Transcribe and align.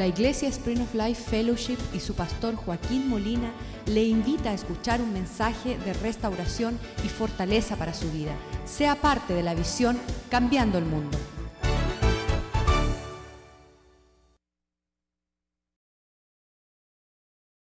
La 0.00 0.06
Iglesia 0.06 0.48
Spring 0.48 0.80
of 0.80 0.94
Life 0.94 1.28
Fellowship 1.30 1.76
y 1.92 2.00
su 2.00 2.14
pastor 2.14 2.56
Joaquín 2.56 3.06
Molina 3.06 3.52
le 3.84 4.02
invita 4.02 4.48
a 4.48 4.54
escuchar 4.54 5.02
un 5.02 5.12
mensaje 5.12 5.76
de 5.76 5.92
restauración 5.92 6.78
y 7.04 7.08
fortaleza 7.10 7.76
para 7.76 7.92
su 7.92 8.10
vida. 8.10 8.32
Sea 8.64 8.94
parte 8.94 9.34
de 9.34 9.42
la 9.42 9.54
visión 9.54 10.00
Cambiando 10.30 10.78
el 10.78 10.86
Mundo. 10.86 11.18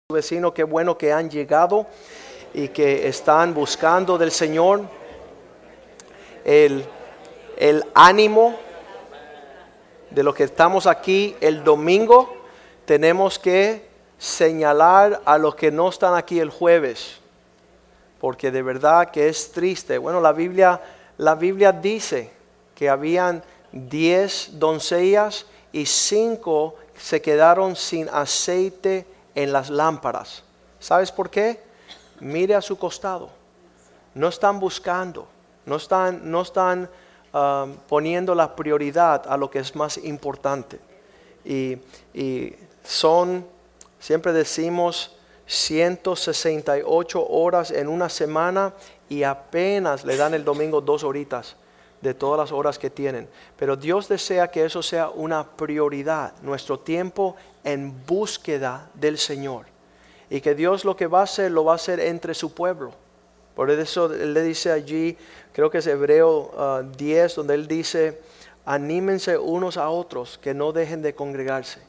Vecino, 0.09 0.53
qué 0.53 0.63
bueno 0.63 0.97
que 0.97 1.11
han 1.11 1.29
llegado 1.29 1.85
y 2.53 2.69
que 2.69 3.09
están 3.09 3.53
buscando 3.53 4.17
del 4.17 4.31
Señor 4.31 4.83
el, 6.45 6.85
el 7.57 7.83
ánimo 7.93 8.57
de 10.11 10.23
lo 10.23 10.33
que 10.33 10.43
estamos 10.43 10.87
aquí 10.87 11.35
el 11.41 11.63
domingo, 11.63 12.33
tenemos 12.85 13.39
que 13.39 13.89
señalar 14.17 15.21
a 15.25 15.37
los 15.37 15.55
que 15.55 15.71
no 15.71 15.89
están 15.89 16.15
aquí 16.15 16.39
el 16.39 16.49
jueves, 16.49 17.17
porque 18.19 18.51
de 18.51 18.61
verdad 18.61 19.09
que 19.09 19.29
es 19.29 19.51
triste. 19.51 19.97
Bueno, 19.97 20.21
la 20.21 20.31
Biblia, 20.31 20.79
la 21.17 21.35
Biblia 21.35 21.71
dice 21.71 22.31
que 22.75 22.89
habían 22.89 23.43
diez 23.71 24.49
doncellas 24.53 25.45
y 25.71 25.85
cinco 25.85 26.75
se 26.97 27.21
quedaron 27.21 27.75
sin 27.75 28.09
aceite 28.09 29.07
en 29.33 29.53
las 29.53 29.69
lámparas. 29.69 30.43
¿Sabes 30.79 31.11
por 31.11 31.29
qué? 31.29 31.61
Mire 32.19 32.53
a 32.53 32.61
su 32.61 32.77
costado. 32.77 33.29
No 34.13 34.27
están 34.27 34.59
buscando, 34.59 35.27
no 35.65 35.77
están, 35.77 36.29
no 36.29 36.41
están 36.41 36.89
Um, 37.33 37.77
poniendo 37.87 38.35
la 38.35 38.57
prioridad 38.57 39.23
a 39.25 39.37
lo 39.37 39.49
que 39.49 39.59
es 39.59 39.73
más 39.73 39.97
importante. 39.97 40.81
Y, 41.45 41.77
son, 42.83 43.45
siempre 44.01 44.33
decimos, 44.33 45.15
168 45.45 47.25
horas 47.29 47.71
en 47.71 47.87
una 47.87 48.09
semana 48.09 48.73
y 49.07 49.23
apenas 49.23 50.03
le 50.03 50.17
dan 50.17 50.33
el 50.33 50.43
domingo 50.43 50.81
dos 50.81 51.05
horitas 51.05 51.55
de 52.01 52.13
todas 52.13 52.37
las 52.37 52.51
horas 52.51 52.77
que 52.77 52.89
tienen. 52.89 53.29
Pero 53.55 53.77
Dios 53.77 54.09
desea 54.09 54.49
que 54.49 54.65
eso 54.65 54.83
sea 54.83 55.09
una 55.09 55.47
prioridad, 55.47 56.33
nuestro 56.41 56.79
tiempo 56.79 57.37
en 57.63 58.05
búsqueda 58.05 58.89
del 58.93 59.17
Señor. 59.17 59.67
Y 60.29 60.41
que 60.41 60.53
Dios 60.53 60.83
lo 60.83 60.97
que 60.97 61.07
va 61.07 61.21
a 61.21 61.23
hacer, 61.23 61.49
lo 61.49 61.63
va 61.63 61.73
a 61.73 61.75
hacer 61.75 62.01
entre 62.01 62.33
su 62.33 62.53
pueblo. 62.53 62.91
Por 63.55 63.69
eso 63.69 64.13
Él 64.13 64.33
le 64.33 64.43
dice 64.43 64.71
allí, 64.71 65.17
creo 65.53 65.69
que 65.69 65.79
es 65.79 65.87
Hebreo 65.87 66.85
10, 66.97 67.31
ah, 67.31 67.35
donde 67.35 67.53
Él 67.55 67.67
dice, 67.67 68.19
anímense 68.65 69.37
unos 69.37 69.77
a 69.77 69.89
otros 69.89 70.37
que 70.37 70.53
no 70.53 70.71
dejen 70.71 71.01
de 71.01 71.13
congregarse, 71.13 71.79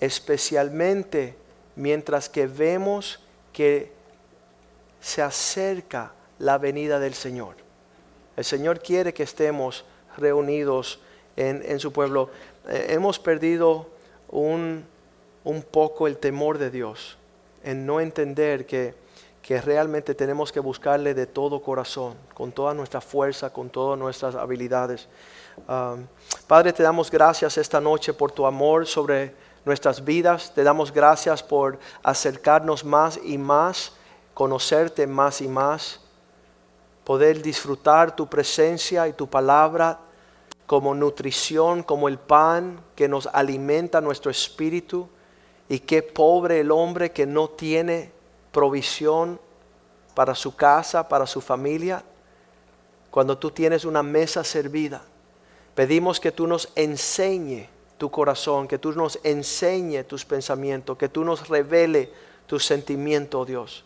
especialmente 0.00 1.34
mientras 1.76 2.28
que 2.28 2.46
vemos 2.46 3.20
que 3.52 3.92
se 5.00 5.22
acerca 5.22 6.12
la 6.38 6.58
venida 6.58 6.98
del 6.98 7.14
Señor. 7.14 7.56
El 8.36 8.44
Señor 8.44 8.80
quiere 8.80 9.14
que 9.14 9.22
estemos 9.22 9.84
reunidos 10.16 11.00
en, 11.36 11.80
su 11.80 11.92
pueblo. 11.92 12.30
Eh, 12.68 12.88
hemos 12.90 13.18
perdido 13.18 13.88
un 14.28 14.84
poco 15.70 16.06
el 16.06 16.18
temor 16.18 16.58
de 16.58 16.70
Dios 16.70 17.16
en 17.64 17.86
no 17.86 18.00
entender 18.00 18.66
que 18.66 18.94
que 19.48 19.62
realmente 19.62 20.14
tenemos 20.14 20.52
que 20.52 20.60
buscarle 20.60 21.14
de 21.14 21.24
todo 21.24 21.62
corazón, 21.62 22.16
con 22.34 22.52
toda 22.52 22.74
nuestra 22.74 23.00
fuerza, 23.00 23.50
con 23.50 23.70
todas 23.70 23.98
nuestras 23.98 24.34
habilidades. 24.34 25.08
Padre, 26.46 26.74
te 26.74 26.82
damos 26.82 27.10
gracias 27.10 27.56
esta 27.56 27.80
noche 27.80 28.12
por 28.12 28.30
tu 28.30 28.44
amor 28.44 28.86
sobre 28.86 29.34
nuestras 29.64 30.04
vidas, 30.04 30.52
te 30.54 30.62
damos 30.62 30.92
gracias 30.92 31.42
por 31.42 31.78
acercarnos 32.02 32.84
más 32.84 33.18
y 33.24 33.38
más, 33.38 33.94
conocerte 34.34 35.06
más 35.06 35.40
y 35.40 35.48
más, 35.48 35.98
poder 37.02 37.40
disfrutar 37.40 38.14
tu 38.14 38.26
presencia 38.26 39.08
y 39.08 39.14
tu 39.14 39.28
palabra 39.28 39.98
como 40.66 40.94
nutrición, 40.94 41.82
como 41.82 42.08
el 42.08 42.18
pan 42.18 42.82
que 42.94 43.08
nos 43.08 43.26
alimenta 43.32 44.02
nuestro 44.02 44.30
espíritu. 44.30 45.08
Y 45.70 45.78
qué 45.78 46.02
pobre 46.02 46.60
el 46.60 46.70
hombre 46.70 47.12
que 47.12 47.24
no 47.24 47.48
tiene 47.48 48.17
provisión 48.58 49.38
para 50.16 50.34
su 50.34 50.56
casa, 50.56 51.08
para 51.08 51.28
su 51.28 51.40
familia, 51.40 52.02
cuando 53.08 53.38
tú 53.38 53.52
tienes 53.52 53.84
una 53.84 54.02
mesa 54.02 54.42
servida. 54.42 55.00
Pedimos 55.76 56.18
que 56.18 56.32
tú 56.32 56.48
nos 56.48 56.68
enseñe 56.74 57.68
tu 57.98 58.10
corazón, 58.10 58.66
que 58.66 58.76
tú 58.76 58.90
nos 58.94 59.20
enseñe 59.22 60.02
tus 60.02 60.24
pensamientos, 60.24 60.98
que 60.98 61.08
tú 61.08 61.22
nos 61.22 61.48
revele 61.48 62.10
tu 62.48 62.58
sentimiento, 62.58 63.44
Dios, 63.44 63.84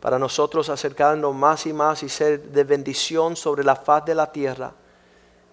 para 0.00 0.18
nosotros 0.18 0.70
acercarnos 0.70 1.34
más 1.34 1.66
y 1.66 1.74
más 1.74 2.02
y 2.02 2.08
ser 2.08 2.42
de 2.42 2.64
bendición 2.64 3.36
sobre 3.36 3.64
la 3.64 3.76
faz 3.76 4.06
de 4.06 4.14
la 4.14 4.32
tierra 4.32 4.72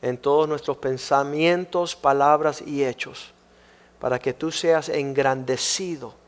en 0.01 0.17
todos 0.17 0.47
nuestros 0.47 0.77
pensamientos, 0.77 1.97
palabras 1.97 2.61
y 2.65 2.85
hechos, 2.85 3.33
para 3.99 4.19
que 4.19 4.31
tú 4.31 4.53
seas 4.53 4.87
engrandecido 4.87 6.22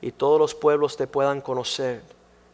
y 0.00 0.12
todos 0.12 0.38
los 0.38 0.54
pueblos 0.54 0.96
te 0.96 1.06
puedan 1.06 1.40
conocer. 1.40 2.02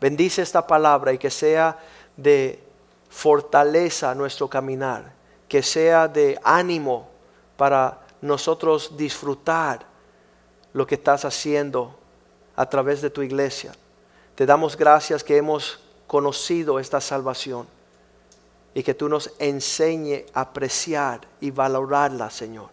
Bendice 0.00 0.42
esta 0.42 0.66
palabra 0.66 1.12
y 1.12 1.18
que 1.18 1.30
sea 1.30 1.78
de 2.16 2.62
fortaleza 3.08 4.14
nuestro 4.14 4.48
caminar, 4.48 5.12
que 5.48 5.62
sea 5.62 6.08
de 6.08 6.40
ánimo 6.42 7.08
para 7.56 8.00
nosotros 8.20 8.96
disfrutar 8.96 9.84
lo 10.72 10.86
que 10.86 10.94
estás 10.94 11.24
haciendo 11.24 11.94
a 12.56 12.68
través 12.68 13.02
de 13.02 13.10
tu 13.10 13.22
iglesia. 13.22 13.72
Te 14.34 14.46
damos 14.46 14.76
gracias 14.76 15.22
que 15.22 15.36
hemos 15.36 15.80
conocido 16.06 16.78
esta 16.78 17.00
salvación 17.00 17.66
y 18.74 18.82
que 18.82 18.94
tú 18.94 19.08
nos 19.08 19.30
enseñe 19.38 20.24
a 20.32 20.42
apreciar 20.42 21.20
y 21.40 21.50
valorarla, 21.50 22.30
Señor. 22.30 22.70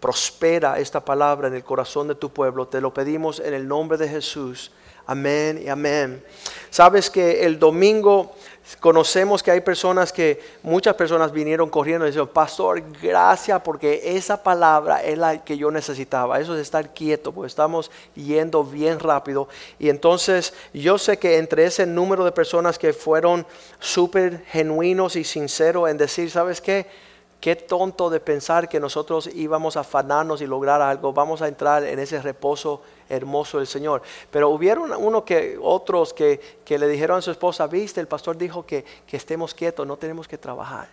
Prospera 0.00 0.78
esta 0.78 1.04
palabra 1.04 1.48
en 1.48 1.54
el 1.54 1.64
corazón 1.64 2.08
de 2.08 2.14
tu 2.14 2.30
pueblo. 2.30 2.68
Te 2.68 2.80
lo 2.80 2.94
pedimos 2.94 3.40
en 3.40 3.54
el 3.54 3.66
nombre 3.66 3.98
de 3.98 4.08
Jesús. 4.08 4.70
Amén 5.06 5.62
y 5.64 5.68
amén. 5.68 6.22
Sabes 6.68 7.08
que 7.08 7.46
el 7.46 7.58
domingo 7.58 8.34
conocemos 8.78 9.42
que 9.42 9.50
hay 9.50 9.62
personas 9.62 10.12
que, 10.12 10.38
muchas 10.62 10.94
personas 10.96 11.32
vinieron 11.32 11.70
corriendo 11.70 12.04
y 12.04 12.10
dijeron, 12.10 12.28
pastor, 12.28 12.82
gracias 13.00 13.60
porque 13.62 14.02
esa 14.04 14.42
palabra 14.42 15.02
es 15.02 15.16
la 15.16 15.42
que 15.42 15.56
yo 15.56 15.70
necesitaba. 15.70 16.38
Eso 16.38 16.54
es 16.54 16.60
estar 16.60 16.92
quieto, 16.92 17.32
porque 17.32 17.46
estamos 17.46 17.90
yendo 18.14 18.62
bien 18.62 19.00
rápido. 19.00 19.48
Y 19.78 19.88
entonces 19.88 20.52
yo 20.74 20.98
sé 20.98 21.18
que 21.18 21.38
entre 21.38 21.64
ese 21.64 21.86
número 21.86 22.24
de 22.24 22.32
personas 22.32 22.78
que 22.78 22.92
fueron 22.92 23.46
súper 23.80 24.44
genuinos 24.48 25.16
y 25.16 25.24
sinceros 25.24 25.88
en 25.88 25.96
decir, 25.96 26.30
¿sabes 26.30 26.60
qué? 26.60 27.07
Qué 27.40 27.54
tonto 27.54 28.10
de 28.10 28.18
pensar 28.18 28.68
que 28.68 28.80
nosotros 28.80 29.30
íbamos 29.32 29.76
a 29.76 29.80
afanarnos 29.80 30.42
y 30.42 30.46
lograr 30.46 30.82
algo. 30.82 31.12
Vamos 31.12 31.40
a 31.40 31.46
entrar 31.46 31.84
en 31.84 32.00
ese 32.00 32.20
reposo 32.20 32.82
hermoso 33.08 33.58
del 33.58 33.68
Señor. 33.68 34.02
Pero 34.30 34.48
hubieron 34.50 34.92
uno 34.92 35.24
que, 35.24 35.56
otros 35.62 36.12
que, 36.12 36.40
le 36.66 36.88
dijeron 36.88 37.18
a 37.18 37.22
su 37.22 37.30
esposa, 37.30 37.68
viste, 37.68 38.00
el 38.00 38.08
pastor 38.08 38.36
dijo 38.36 38.66
que, 38.66 38.84
estemos 39.12 39.54
quietos, 39.54 39.86
no 39.86 39.96
tenemos 39.96 40.26
que 40.26 40.36
trabajar. 40.36 40.88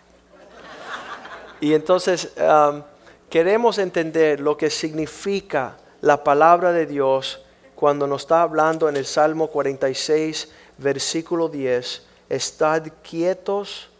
Y 1.60 1.74
entonces 1.74 2.32
um, 2.38 2.82
queremos 3.28 3.78
entender 3.78 4.38
lo 4.38 4.56
que 4.56 4.70
significa 4.70 5.78
la 6.00 6.22
palabra 6.22 6.70
de 6.70 6.86
Dios 6.86 7.44
cuando 7.74 8.06
nos 8.06 8.22
está 8.22 8.42
hablando 8.42 8.88
en 8.88 8.96
el 8.96 9.04
Salmo 9.04 9.48
46, 9.48 10.52
versículo 10.78 11.48
10, 11.48 12.06
estad 12.28 12.84
quietos 13.02 13.90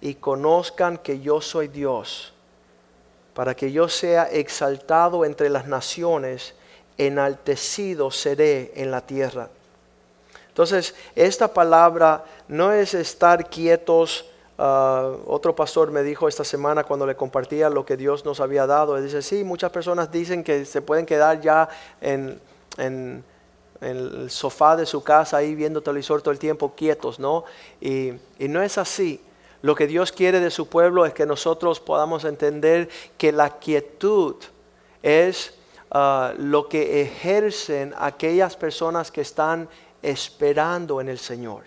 y 0.00 0.14
conozcan 0.14 0.98
que 0.98 1.20
yo 1.20 1.40
soy 1.40 1.68
Dios, 1.68 2.32
para 3.34 3.54
que 3.54 3.72
yo 3.72 3.88
sea 3.88 4.24
exaltado 4.24 5.24
entre 5.24 5.48
las 5.48 5.66
naciones, 5.66 6.54
enaltecido 6.96 8.10
seré 8.10 8.72
en 8.74 8.90
la 8.90 9.00
tierra. 9.00 9.48
Entonces, 10.48 10.94
esta 11.14 11.54
palabra 11.54 12.24
no 12.48 12.72
es 12.72 12.92
estar 12.94 13.48
quietos. 13.48 14.26
Ah, 14.58 15.12
otro 15.26 15.54
pastor 15.54 15.92
me 15.92 16.02
dijo 16.02 16.26
esta 16.26 16.42
semana 16.42 16.82
cuando 16.82 17.06
le 17.06 17.14
compartía 17.14 17.70
lo 17.70 17.86
que 17.86 17.96
Dios 17.96 18.24
nos 18.24 18.40
había 18.40 18.66
dado, 18.66 18.96
él 18.96 19.04
dice, 19.04 19.22
sí, 19.22 19.44
muchas 19.44 19.70
personas 19.70 20.10
dicen 20.10 20.42
que 20.42 20.64
se 20.64 20.82
pueden 20.82 21.06
quedar 21.06 21.40
ya 21.40 21.68
en, 22.00 22.40
en, 22.76 23.24
el 23.80 24.28
sofá 24.28 24.74
de 24.74 24.84
su 24.84 25.04
casa 25.04 25.36
ahí 25.36 25.54
viendo 25.54 25.80
televisor 25.80 26.20
todo 26.20 26.32
el 26.32 26.40
tiempo 26.40 26.72
quietos, 26.74 27.20
¿no? 27.20 27.44
Y, 27.80 28.14
y 28.40 28.48
no 28.48 28.60
es 28.60 28.76
así. 28.76 29.20
Lo 29.62 29.74
que 29.74 29.86
Dios 29.86 30.12
quiere 30.12 30.40
de 30.40 30.50
su 30.50 30.68
pueblo 30.68 31.04
es 31.04 31.12
que 31.12 31.26
nosotros 31.26 31.80
podamos 31.80 32.24
entender 32.24 32.88
que 33.16 33.32
la 33.32 33.58
quietud 33.58 34.36
es 35.02 35.54
ah, 35.90 36.32
lo 36.38 36.68
que 36.68 37.02
ejercen 37.02 37.94
aquellas 37.98 38.56
personas 38.56 39.10
que 39.10 39.20
están 39.20 39.68
esperando 40.02 41.00
en 41.00 41.08
el 41.08 41.18
Señor. 41.18 41.64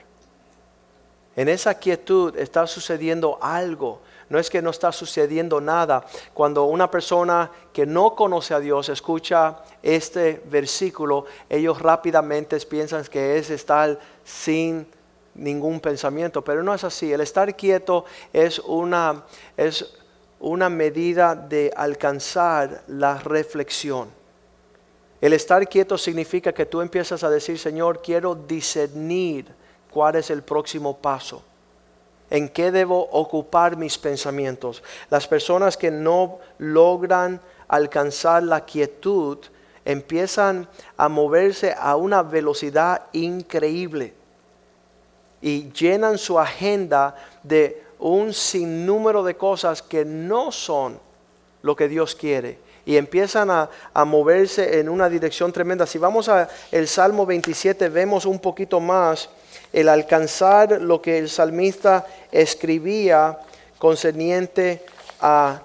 En 1.35 1.47
esa 1.47 1.75
quietud 1.75 2.35
está 2.37 2.67
sucediendo 2.67 3.37
algo. 3.41 4.01
no 4.29 4.39
es 4.39 4.49
que 4.49 4.61
no 4.61 4.69
está 4.69 4.93
sucediendo 4.93 5.59
nada. 5.59 6.05
Cuando 6.33 6.63
una 6.63 6.89
persona 6.89 7.51
que 7.73 7.85
no 7.85 8.15
conoce 8.15 8.53
a 8.53 8.59
Dios 8.61 8.87
escucha 8.87 9.57
este 9.83 10.41
versículo, 10.45 11.25
ellos 11.49 11.81
rápidamente 11.81 12.57
piensan 12.61 13.03
que 13.05 13.37
es 13.37 13.49
estar 13.49 13.99
sin 14.23 14.87
ningún 15.35 15.79
pensamiento, 15.79 16.43
pero 16.43 16.63
no 16.63 16.73
es 16.73 16.83
así. 16.83 17.11
El 17.11 17.21
estar 17.21 17.55
quieto 17.55 18.05
es 18.33 18.59
una, 18.59 19.23
es 19.57 19.93
una 20.39 20.69
medida 20.69 21.35
de 21.35 21.71
alcanzar 21.75 22.83
la 22.87 23.17
reflexión. 23.19 24.09
El 25.19 25.33
estar 25.33 25.67
quieto 25.67 25.97
significa 25.97 26.51
que 26.51 26.65
tú 26.65 26.81
empiezas 26.81 27.23
a 27.23 27.29
decir, 27.29 27.59
Señor, 27.59 28.01
quiero 28.01 28.33
discernir 28.35 29.45
cuál 29.91 30.15
es 30.15 30.31
el 30.31 30.41
próximo 30.41 30.97
paso. 30.97 31.43
¿En 32.29 32.49
qué 32.49 32.71
debo 32.71 33.09
ocupar 33.11 33.77
mis 33.77 33.97
pensamientos? 33.97 34.81
Las 35.09 35.27
personas 35.27 35.77
que 35.77 35.91
no 35.91 36.39
logran 36.57 37.41
alcanzar 37.67 38.41
la 38.41 38.65
quietud 38.65 39.37
empiezan 39.85 40.67
a 40.97 41.09
moverse 41.09 41.75
a 41.77 41.95
una 41.97 42.23
velocidad 42.23 43.03
increíble 43.11 44.20
y 45.41 45.71
llenan 45.71 46.17
su 46.17 46.39
agenda 46.39 47.15
de 47.43 47.83
un 47.99 48.33
sinnúmero 48.33 49.23
de 49.23 49.35
cosas 49.35 49.81
que 49.81 50.05
no 50.05 50.51
son 50.51 50.99
lo 51.61 51.75
que 51.75 51.87
Dios 51.87 52.15
quiere 52.15 52.57
y 52.85 52.97
empiezan 52.97 53.49
a, 53.49 53.69
moverse 54.05 54.79
en 54.79 54.89
una 54.89 55.09
dirección 55.09 55.51
tremenda. 55.51 55.85
Si 55.85 55.97
vamos 55.97 56.29
al 56.29 56.47
Salmo 56.87 57.25
27, 57.25 57.89
vemos 57.89 58.25
un 58.25 58.39
poquito 58.39 58.79
más 58.79 59.29
el 59.71 59.89
alcanzar 59.89 60.81
lo 60.81 61.01
que 61.01 61.17
el 61.17 61.29
salmista 61.29 62.05
escribía 62.31 63.37
concerniente 63.77 64.83
a, 65.19 65.61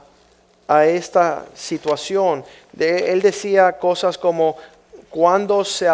esta 0.69 1.45
situación. 1.55 2.45
él 2.77 3.23
decía 3.23 3.79
cosas 3.79 4.19
como 4.19 4.57
cuando 5.11 5.65
se, 5.65 5.89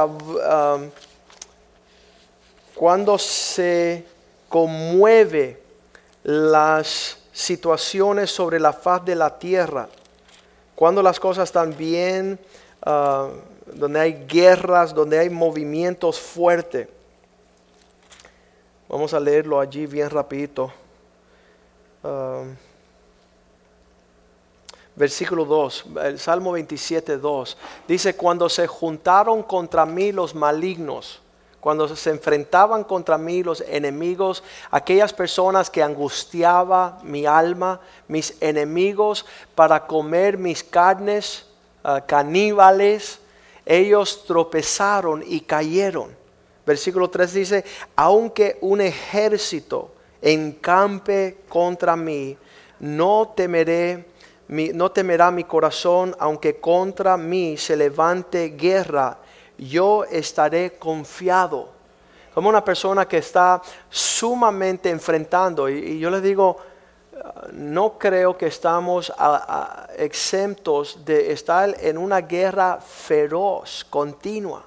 cuando 2.75 3.19
se 3.19 4.05
conmueve 4.49 5.61
las 6.23 7.19
situaciones 7.33 8.31
sobre 8.31 8.61
la 8.61 8.73
faz 8.73 9.05
de 9.05 9.15
la 9.15 9.39
tierra, 9.39 9.89
cuando 10.75 11.03
las 11.03 11.19
cosas 11.19 11.45
están 11.45 11.77
bien, 11.77 12.39
uh, 12.87 13.29
donde 13.75 14.01
hay 14.01 14.27
guerras, 14.27 14.95
donde 14.95 15.19
hay 15.19 15.31
movimientos 15.31 16.19
fuertes. 16.21 16.89
Vamos 18.89 19.15
a 19.15 19.21
leerlo 19.21 19.61
allí 19.61 19.87
bien 19.87 20.11
rapidito. 20.11 20.73
Um, 22.03 22.55
versículo 24.97 25.45
2, 25.45 25.85
el 26.05 26.19
Salmo 26.19 26.53
27, 26.53 27.17
2. 27.17 27.57
Dice, 27.89 28.17
cuando 28.17 28.49
se 28.49 28.67
juntaron 28.67 29.43
contra 29.43 29.87
mí 29.87 30.13
los 30.13 30.35
malignos, 30.35 31.21
cuando 31.63 31.95
se 31.95 32.11
enfrentaban 32.11 32.83
contra 32.83 33.17
mí 33.17 33.45
los 33.45 33.61
enemigos, 33.61 34.43
aquellas 34.73 35.13
personas 35.13 35.71
que 35.71 35.81
angustiaba 35.81 36.99
mi 37.05 37.25
alma, 37.25 37.79
mis 38.09 38.35
enemigos 38.41 39.25
para 39.55 39.87
comer 39.87 40.37
mis 40.39 40.65
carnes, 40.65 41.47
uh, 41.85 42.05
caníbales, 42.05 43.21
ellos 43.65 44.25
tropezaron 44.27 45.23
y 45.25 45.43
cayeron. 45.43 46.17
Versículo 46.67 47.09
3 47.09 47.33
dice, 47.33 47.65
aunque 47.95 48.59
un 48.61 48.81
ejército 48.81 49.93
encampe 50.21 51.43
contra 51.49 51.95
mí, 51.95 52.37
no 52.81 53.35
temeré, 53.37 54.07
no 54.49 54.91
temerá 54.91 55.31
mi 55.31 55.45
corazón, 55.45 56.17
aunque 56.19 56.59
contra 56.59 57.17
mí 57.17 57.57
se 57.57 57.77
levante 57.77 58.49
guerra, 58.49 59.19
yo 59.59 60.05
estaré 60.05 60.73
confiado. 60.79 61.69
Como 62.35 62.49
una 62.49 62.65
persona 62.65 63.07
que 63.07 63.19
está 63.19 63.61
sumamente 63.91 64.91
enfrentando, 64.91 65.69
y, 65.69 65.99
yo 65.99 66.11
le 66.11 66.21
digo, 66.21 66.59
no 67.53 67.99
creo 67.99 68.37
que 68.37 68.47
estamos 68.47 69.13
exentos 69.97 71.05
de 71.05 71.33
estar 71.33 71.77
en 71.81 71.99
una 71.99 72.21
guerra 72.23 72.79
feroz, 72.81 73.87
continua 73.89 74.65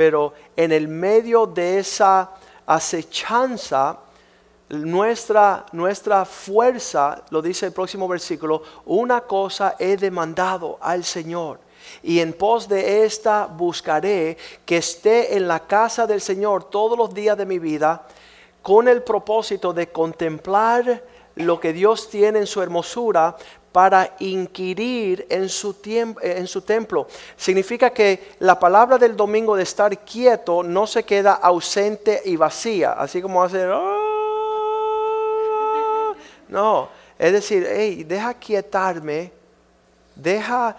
pero 0.00 0.32
en 0.56 0.72
el 0.72 0.88
medio 0.88 1.44
de 1.44 1.78
esa 1.78 2.30
acechanza, 2.64 3.98
nuestra, 4.70 5.66
nuestra 5.72 6.24
fuerza, 6.24 7.22
lo 7.28 7.42
dice 7.42 7.66
el 7.66 7.72
próximo 7.72 8.08
versículo, 8.08 8.62
una 8.86 9.20
cosa 9.20 9.76
he 9.78 9.98
demandado 9.98 10.78
al 10.80 11.04
Señor. 11.04 11.60
Y 12.02 12.20
en 12.20 12.32
pos 12.32 12.68
de 12.68 13.04
esta 13.04 13.46
buscaré 13.46 14.36
que 14.64 14.78
esté 14.78 15.36
en 15.36 15.48
la 15.48 15.60
casa 15.60 16.06
del 16.06 16.20
Señor 16.20 16.64
todos 16.64 16.96
los 16.96 17.12
días 17.12 17.36
de 17.36 17.46
mi 17.46 17.58
vida 17.58 18.06
con 18.62 18.88
el 18.88 19.02
propósito 19.02 19.72
de 19.72 19.88
contemplar 19.90 21.02
lo 21.36 21.60
que 21.60 21.72
Dios 21.72 22.10
tiene 22.10 22.40
en 22.40 22.46
su 22.46 22.60
hermosura 22.60 23.36
para 23.72 24.16
inquirir 24.18 25.26
en 25.30 25.48
su, 25.48 25.76
en 25.84 26.46
su 26.46 26.62
templo. 26.62 27.06
Significa 27.36 27.90
que 27.90 28.32
la 28.40 28.58
palabra 28.58 28.98
del 28.98 29.16
domingo 29.16 29.54
de 29.56 29.62
estar 29.62 29.96
quieto 29.98 30.62
no 30.62 30.86
se 30.86 31.04
queda 31.04 31.34
ausente 31.34 32.20
y 32.24 32.36
vacía, 32.36 32.92
así 32.92 33.22
como 33.22 33.42
hacer... 33.42 33.70
Ah". 33.72 33.96
No, 36.48 36.88
es 37.16 37.32
decir, 37.32 37.66
hey, 37.70 38.02
deja 38.02 38.34
quietarme, 38.34 39.30
deja 40.16 40.76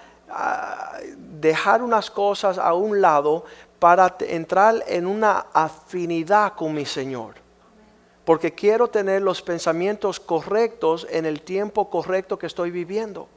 dejar 1.40 1.82
unas 1.82 2.10
cosas 2.12 2.58
a 2.58 2.74
un 2.74 3.02
lado 3.02 3.46
para 3.80 4.16
entrar 4.20 4.84
en 4.88 5.08
una 5.08 5.48
afinidad 5.54 6.54
con 6.54 6.74
mi 6.74 6.86
Señor 6.86 7.42
porque 8.26 8.54
quiero 8.54 8.88
tener 8.88 9.22
los 9.22 9.42
pensamientos 9.42 10.20
correctos 10.20 11.08
en 11.10 11.26
el 11.26 11.42
tiempo 11.42 11.90
correcto 11.90 12.38
que 12.38 12.48
estoy 12.48 12.72
viviendo. 12.72 13.28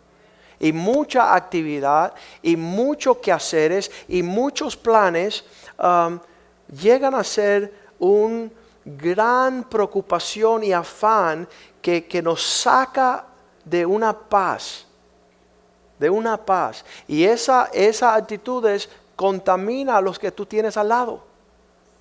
Y 0.60 0.72
mucha 0.72 1.34
actividad 1.34 2.14
y 2.42 2.56
muchos 2.56 3.18
quehaceres 3.18 3.90
y 4.08 4.22
muchos 4.22 4.76
planes 4.76 5.44
um, 5.82 6.18
llegan 6.80 7.14
a 7.14 7.24
ser 7.24 7.74
un 7.98 8.52
gran 8.84 9.64
preocupación 9.64 10.62
y 10.62 10.72
afán 10.72 11.48
que, 11.82 12.06
que 12.06 12.22
nos 12.22 12.42
saca 12.42 13.26
de 13.64 13.84
una 13.84 14.16
paz, 14.16 14.86
de 15.98 16.10
una 16.10 16.36
paz. 16.36 16.84
Y 17.06 17.24
esa, 17.24 17.70
esa 17.72 18.14
actitud 18.14 18.64
contamina 19.16 19.96
a 19.96 20.00
los 20.00 20.18
que 20.18 20.32
tú 20.32 20.46
tienes 20.46 20.76
al 20.76 20.88
lado. 20.88 21.34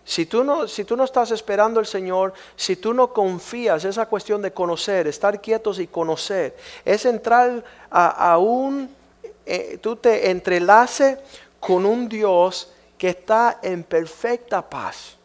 Si 0.06 0.26
tú, 0.26 0.44
no, 0.44 0.68
si 0.68 0.84
tú 0.84 0.98
no 0.98 1.06
estás 1.06 1.32
esperando 1.32 1.80
al 1.80 1.86
Señor, 1.86 2.34
si 2.58 2.76
tú 2.76 2.94
no 2.94 3.14
confías, 3.14 3.86
esa 3.86 4.06
cuestión 4.06 4.42
de 4.42 4.52
conocer, 4.52 5.08
estar 5.08 5.40
quietos 5.40 5.80
y 5.80 5.88
conocer, 5.88 6.58
es 6.84 7.06
entrar 7.06 7.64
a, 7.90 8.38
un, 8.38 8.94
eh, 9.46 9.78
tú 9.82 9.96
te 9.96 10.30
entrelace 10.30 11.20
con 11.60 11.86
un 11.86 12.10
Dios 12.10 12.70
que 12.98 13.10
está 13.10 13.60
en 13.62 13.84
perfecta 13.84 14.62
paz. 14.62 15.16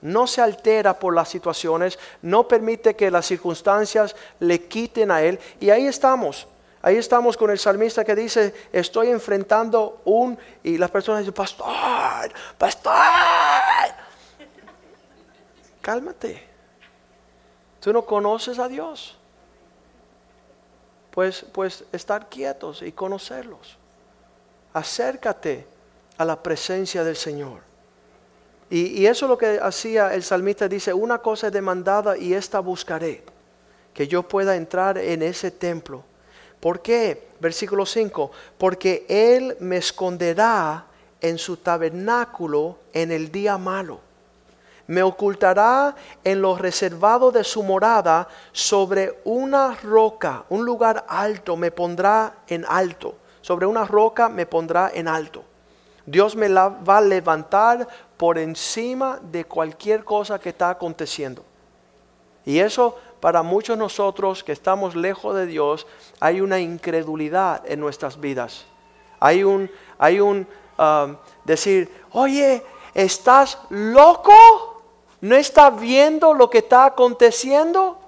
No 0.00 0.26
se 0.26 0.40
altera 0.40 0.98
por 0.98 1.14
las 1.14 1.28
situaciones, 1.28 1.98
no 2.22 2.46
permite 2.46 2.94
que 2.94 3.10
las 3.10 3.26
circunstancias 3.26 4.14
le 4.38 4.64
quiten 4.66 5.10
a 5.10 5.22
Él. 5.22 5.40
Y 5.58 5.70
ahí 5.70 5.86
estamos. 5.86 6.46
Ahí 6.82 6.96
estamos 6.96 7.36
con 7.36 7.50
el 7.50 7.58
salmista 7.58 8.04
que 8.04 8.14
dice, 8.14 8.54
estoy 8.72 9.08
enfrentando 9.08 10.00
un... 10.04 10.38
Y 10.62 10.78
las 10.78 10.90
personas 10.90 11.20
dicen, 11.20 11.34
pastor, 11.34 11.66
pastor 12.56 12.92
cálmate. 15.80 16.42
Tú 17.80 17.92
no 17.92 18.04
conoces 18.04 18.58
a 18.58 18.68
Dios. 18.68 19.16
Pues, 21.10 21.44
pues 21.52 21.84
estar 21.92 22.28
quietos 22.28 22.82
y 22.82 22.92
conocerlos. 22.92 23.76
Acércate 24.72 25.66
a 26.16 26.24
la 26.24 26.40
presencia 26.40 27.02
del 27.02 27.16
Señor. 27.16 27.62
Y, 28.68 29.00
y, 29.00 29.06
eso 29.06 29.26
es 29.26 29.30
lo 29.30 29.36
que 29.36 29.58
hacía 29.60 30.14
el 30.14 30.22
salmista. 30.22 30.68
Dice, 30.68 30.94
una 30.94 31.18
cosa 31.18 31.48
es 31.48 31.52
demandada 31.52 32.16
y 32.16 32.34
esta 32.34 32.60
buscaré. 32.60 33.24
Que 33.92 34.06
yo 34.06 34.22
pueda 34.22 34.54
entrar 34.54 34.96
en 34.98 35.22
ese 35.22 35.50
templo. 35.50 36.04
¿Por 36.60 36.80
qué? 36.80 37.28
Versículo 37.40 37.86
5. 37.86 38.30
Porque 38.58 39.06
Él 39.08 39.56
me 39.60 39.78
esconderá 39.78 40.86
en 41.20 41.38
su 41.38 41.56
tabernáculo 41.56 42.78
en 42.92 43.12
el 43.12 43.32
día 43.32 43.58
malo 43.58 44.00
me 44.90 45.04
ocultará 45.04 45.94
en 46.24 46.42
lo 46.42 46.56
reservado 46.56 47.30
de 47.30 47.44
su 47.44 47.62
morada 47.62 48.26
sobre 48.50 49.20
una 49.22 49.76
roca, 49.84 50.44
un 50.48 50.64
lugar 50.64 51.04
alto, 51.06 51.56
me 51.56 51.70
pondrá 51.70 52.38
en 52.48 52.64
alto. 52.68 53.14
Sobre 53.40 53.66
una 53.66 53.84
roca 53.84 54.28
me 54.28 54.46
pondrá 54.46 54.90
en 54.92 55.06
alto. 55.06 55.44
Dios 56.04 56.34
me 56.34 56.48
la 56.48 56.70
va 56.70 56.98
a 56.98 57.02
levantar 57.02 57.86
por 58.16 58.36
encima 58.36 59.20
de 59.22 59.44
cualquier 59.44 60.02
cosa 60.02 60.40
que 60.40 60.48
está 60.48 60.70
aconteciendo. 60.70 61.44
Y 62.44 62.58
eso 62.58 62.98
para 63.20 63.42
muchos 63.42 63.76
de 63.76 63.82
nosotros 63.82 64.42
que 64.42 64.52
estamos 64.52 64.96
lejos 64.96 65.36
de 65.36 65.46
Dios, 65.46 65.86
hay 66.18 66.40
una 66.40 66.58
incredulidad 66.58 67.62
en 67.66 67.80
nuestras 67.80 68.18
vidas. 68.18 68.64
Hay 69.20 69.44
un, 69.44 69.70
hay 69.98 70.20
un 70.20 70.46
um, 70.78 71.16
decir, 71.44 71.90
oye, 72.12 72.62
¿estás 72.94 73.58
loco? 73.68 74.82
¿No 75.20 75.36
estás 75.36 75.78
viendo 75.78 76.32
lo 76.32 76.48
que 76.48 76.58
está 76.58 76.86
aconteciendo? 76.86 77.98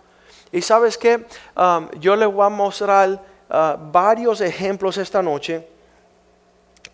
Y 0.50 0.62
sabes 0.62 0.97
que 0.97 1.26
um, 1.57 1.88
yo 2.00 2.16
le 2.16 2.26
voy 2.26 2.47
a 2.47 2.49
mostrar 2.49 3.11
uh, 3.11 3.90
varios 3.92 4.40
ejemplos 4.40 4.97
esta 4.97 5.23
noche 5.23 5.69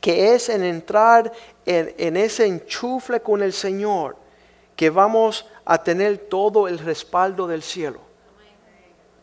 que 0.01 0.35
es 0.35 0.49
en 0.49 0.63
entrar 0.63 1.33
en, 1.67 1.95
en 1.99 2.17
ese 2.17 2.47
enchufle 2.47 3.21
con 3.21 3.43
el 3.43 3.53
Señor 3.53 4.17
que 4.77 4.91
vamos 4.91 5.47
a 5.65 5.83
tener 5.83 6.19
todo 6.19 6.69
el 6.69 6.79
respaldo 6.79 7.49
del 7.49 7.63
cielo. 7.63 8.08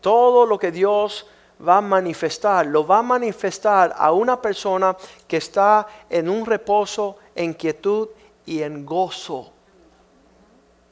Todo 0.06 0.46
lo 0.46 0.60
que 0.60 0.72
Dios 0.72 1.26
va 1.68 1.78
a 1.78 1.82
manifestar, 1.82 2.68
lo 2.68 2.86
va 2.86 3.00
a 3.00 3.02
manifestar 3.02 3.92
a 3.98 4.12
una 4.12 4.40
persona 4.40 4.96
que 5.28 5.38
está 5.38 5.88
en 6.12 6.30
un 6.30 6.46
reposo, 6.46 7.18
en 7.34 7.56
quietud 7.56 8.10
y 8.46 8.62
en 8.62 8.86
gozo. 8.86 9.52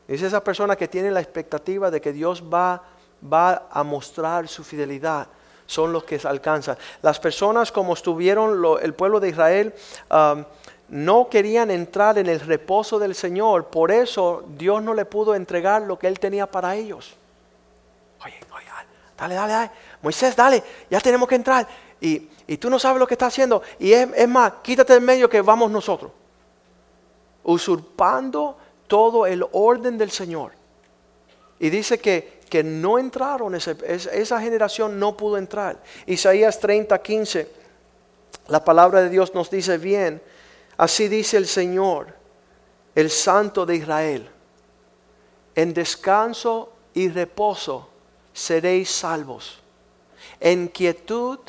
Es 0.08 0.24
esa 0.24 0.44
persona 0.44 0.76
que 0.76 0.88
tiene 0.88 1.12
la 1.12 1.22
expectativa 1.22 1.92
de 1.92 2.02
que 2.02 2.12
Dios 2.12 2.44
va, 2.52 2.82
a 3.70 3.84
mostrar 3.84 4.48
su 4.48 4.64
fidelidad. 4.64 5.28
Son 5.68 5.94
los 5.94 6.06
que 6.06 6.20
alcanzan. 6.24 6.76
Las 7.04 7.20
personas 7.20 7.72
como 7.72 7.94
estuvieron 7.94 8.80
el 8.82 8.96
pueblo 8.96 9.20
de 9.20 9.30
Israel, 9.30 9.76
um, 10.10 10.44
no 10.90 11.30
querían 11.30 11.70
entrar 11.70 12.18
en 12.18 12.26
el 12.26 12.40
reposo 12.40 12.98
del 12.98 13.14
Señor, 13.14 13.68
por 13.68 13.92
eso 13.92 14.44
Dios 14.58 14.82
no 14.82 14.96
le 14.96 15.06
pudo 15.06 15.36
entregar 15.36 15.84
lo 15.84 16.00
que 16.00 16.08
Él 16.08 16.20
tenía 16.20 16.50
para 16.50 16.76
ellos. 16.76 17.16
Oye, 18.26 18.40
oye, 18.56 18.63
dale, 19.18 19.36
dale, 19.36 19.54
dale, 19.54 19.72
Moisés, 20.02 20.36
dale, 20.36 20.64
ya 20.90 21.00
tenemos 21.00 21.28
que 21.28 21.36
entrar. 21.36 21.68
Y, 22.00 22.30
tú 22.58 22.70
no 22.70 22.78
sabes 22.78 23.00
lo 23.00 23.08
que 23.08 23.14
está 23.14 23.28
haciendo. 23.28 23.62
Y 23.80 23.94
es, 23.94 24.28
más, 24.28 24.54
quítate 24.62 24.94
del 24.94 25.02
medio 25.02 25.30
que 25.30 25.42
vamos 25.42 25.72
nosotros. 25.72 26.12
Usurpando 27.44 28.58
todo 28.88 29.26
el 29.26 29.46
orden 29.54 29.98
del 29.98 30.12
Señor. 30.12 30.52
Y 31.60 31.70
dice 31.70 32.00
que, 32.00 32.42
que 32.50 32.64
no 32.64 33.00
entraron, 33.00 33.56
esa 33.56 34.42
generación 34.42 35.00
no 35.00 35.16
pudo 35.16 35.38
entrar. 35.38 35.82
Isaías 36.06 36.60
30, 36.60 37.02
15, 37.02 37.52
la 38.48 38.64
palabra 38.64 39.02
de 39.02 39.10
Dios 39.10 39.34
nos 39.34 39.50
dice 39.50 39.78
bien 39.78 40.22
Así 40.78 41.08
dice 41.08 41.38
el 41.38 41.48
Señor, 41.48 42.14
el 42.96 43.10
Santo 43.10 43.66
de 43.66 43.76
Israel. 43.76 44.30
En 45.56 45.74
descanso 45.74 46.74
y 46.94 47.10
reposo 47.10 47.90
seréis 48.34 48.90
salvos. 48.90 49.60
En 50.40 50.68
quietud 50.68 51.40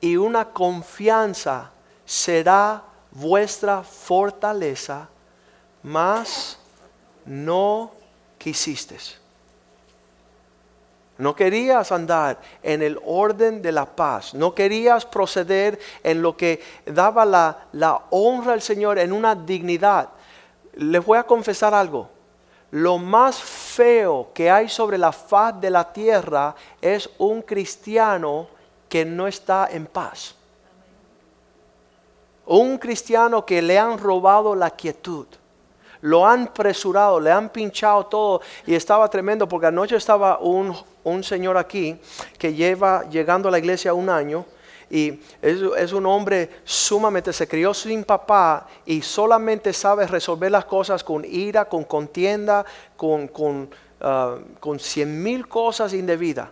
y 0.00 0.16
una 0.16 0.46
confianza 0.46 1.70
será 2.04 2.82
vuestra 3.12 3.82
fortaleza, 3.82 5.08
mas 5.82 6.58
no 7.24 7.92
quisisteis. 8.38 9.18
No 11.18 11.36
querías 11.36 11.92
andar 11.92 12.40
en 12.62 12.82
el 12.82 12.98
orden 13.04 13.62
de 13.62 13.70
la 13.70 13.86
paz. 13.86 14.34
No 14.34 14.54
querías 14.54 15.06
proceder 15.06 15.78
en 16.02 16.22
lo 16.22 16.36
que 16.36 16.60
daba 16.86 17.24
la, 17.24 17.68
la 17.72 18.02
honra 18.10 18.54
al 18.54 18.62
Señor 18.62 18.98
en 18.98 19.12
una 19.12 19.34
dignidad. 19.36 20.08
Les 20.74 21.04
voy 21.04 21.18
a 21.18 21.22
confesar 21.22 21.74
algo. 21.74 22.08
Lo 22.72 22.98
más 22.98 23.36
feo 23.36 24.30
que 24.34 24.50
hay 24.50 24.68
sobre 24.68 24.98
la 24.98 25.12
faz 25.12 25.60
de 25.60 25.70
la 25.70 25.92
tierra 25.92 26.54
es 26.80 27.08
un 27.18 27.42
cristiano 27.42 28.48
que 28.88 29.04
no 29.04 29.26
está 29.26 29.68
en 29.70 29.86
paz. 29.86 30.34
Un 32.46 32.78
cristiano 32.78 33.46
que 33.46 33.62
le 33.62 33.78
han 33.78 33.98
robado 33.98 34.54
la 34.54 34.70
quietud 34.70 35.26
lo 36.02 36.26
han 36.26 36.48
presurado, 36.48 37.20
le 37.20 37.30
han 37.30 37.48
pinchado 37.48 38.06
todo 38.06 38.40
y 38.66 38.74
estaba 38.74 39.08
tremendo 39.08 39.48
porque 39.48 39.68
anoche 39.68 39.96
estaba 39.96 40.38
un, 40.38 40.76
un 41.04 41.24
señor 41.24 41.56
aquí 41.56 41.96
que 42.38 42.52
lleva 42.52 43.08
llegando 43.08 43.48
a 43.48 43.52
la 43.52 43.58
iglesia 43.58 43.94
un 43.94 44.10
año 44.10 44.44
y 44.92 45.18
es, 45.40 45.92
un 45.94 46.04
hombre 46.04 46.50
sumamente, 46.64 47.32
se 47.32 47.48
crió 47.48 47.72
sin 47.72 48.04
papá 48.04 48.66
y 48.84 49.00
solamente 49.00 49.72
sabe 49.72 50.06
resolver 50.06 50.50
las 50.50 50.66
cosas 50.66 51.02
con 51.02 51.24
ira, 51.24 51.64
con 51.64 51.84
contienda, 51.84 52.62
con, 52.94 53.26
con, 53.28 53.70
ah, 54.02 54.36
con 54.60 54.78
cien 54.78 55.22
mil 55.22 55.48
cosas 55.48 55.94
indebidas. 55.94 56.50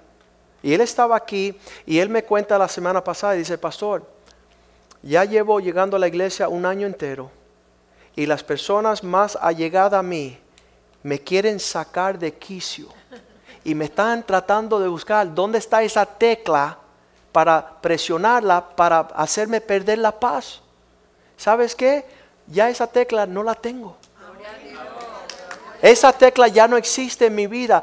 Y 0.63 0.73
él 0.73 0.81
estaba 0.81 1.17
aquí 1.17 1.55
y 1.85 1.99
él 1.99 2.09
me 2.09 2.25
cuenta 2.25 2.57
la 2.57 2.67
semana 2.67 3.05
pasada 3.05 3.35
y 3.37 3.41
dice, 3.41 3.59
pastor, 3.59 4.07
ya 5.03 5.27
llevo 5.27 5.61
llegando 5.61 5.97
a 5.97 6.01
la 6.01 6.09
iglesia 6.09 6.49
un 6.49 6.65
año 6.65 6.87
entero 6.87 7.31
y 8.17 8.25
las 8.25 8.43
personas 8.43 9.05
más 9.05 9.37
allegadas 9.37 9.99
a 9.99 10.03
mí 10.03 10.39
me 11.03 11.19
quieren 11.19 11.61
sacar 11.61 12.19
de 12.19 12.33
quicio 12.33 12.89
y 13.65 13.75
me 13.75 13.85
están 13.85 14.25
tratando 14.25 14.81
de 14.81 14.89
buscar 14.89 15.35
dónde 15.35 15.59
está 15.59 15.83
esa 15.83 16.07
tecla 16.07 16.79
para 17.33 17.81
presionarla, 17.81 18.77
para 18.77 19.01
hacerme 19.15 19.61
perder 19.61 19.99
la 19.99 20.19
paz. 20.19 20.61
¿Sabes 21.37 21.75
qué? 21.75 22.05
Ya 22.47 22.69
esa 22.69 22.87
tecla 22.87 23.27
no 23.27 23.43
la 23.43 23.55
tengo. 23.55 23.97
Esa 25.81 26.13
tecla 26.13 26.49
ya 26.49 26.69
no 26.69 26.77
existe 26.77 27.27
en 27.27 27.35
mi 27.35 27.47
vida. 27.47 27.83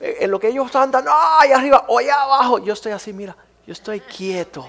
En 0.00 0.30
lo 0.30 0.40
que 0.40 0.48
ellos 0.48 0.74
andan, 0.74 1.04
ahí 1.08 1.52
arriba 1.52 1.84
o 1.88 1.98
allá 1.98 2.22
abajo, 2.22 2.58
yo 2.58 2.72
estoy 2.72 2.92
así, 2.92 3.12
mira, 3.12 3.36
yo 3.66 3.72
estoy 3.72 4.00
quieto 4.00 4.66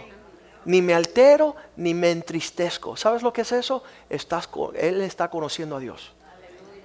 ni 0.66 0.82
me 0.82 0.94
altero, 0.94 1.56
ni 1.78 1.94
me 1.94 2.12
entristezco. 2.12 2.96
¿Sabes 2.96 3.24
lo 3.24 3.34
que 3.34 3.42
es 3.42 3.51
eso? 3.51 3.84
Estás, 4.10 4.50
él 4.75 5.01
está 5.01 5.30
conociendo 5.30 5.78
a 5.78 5.80
Dios. 5.80 6.12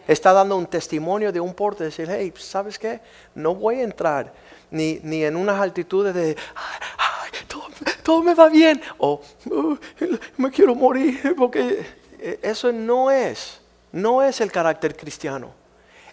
Está 0.06 0.32
dando 0.32 0.56
un 0.56 0.66
testimonio 0.66 1.32
de 1.32 1.40
un 1.40 1.54
porte, 1.54 1.84
de 1.84 1.90
decir, 1.90 2.08
hey, 2.11 2.32
¿sabes 2.37 2.78
qué? 2.78 3.00
No 3.34 3.54
voy 3.54 3.80
a 3.80 3.84
entrar 3.84 4.32
ni, 4.70 5.00
ni 5.02 5.25
en 5.25 5.37
unas 5.37 5.61
altitudes 5.61 6.14
de, 6.14 6.37
ay, 6.54 7.30
todo, 8.02 8.23
me 8.23 8.34
va 8.34 8.49
bien, 8.49 8.80
o 8.99 9.20
me 10.37 10.50
quiero 10.50 10.75
morir, 10.75 11.34
porque 11.38 11.87
eh, 12.18 12.38
eso 12.42 12.70
no 12.73 13.11
es, 13.11 13.61
no 13.92 14.23
es 14.23 14.40
el 14.40 14.52
carácter 14.52 14.96
cristiano. 14.96 15.52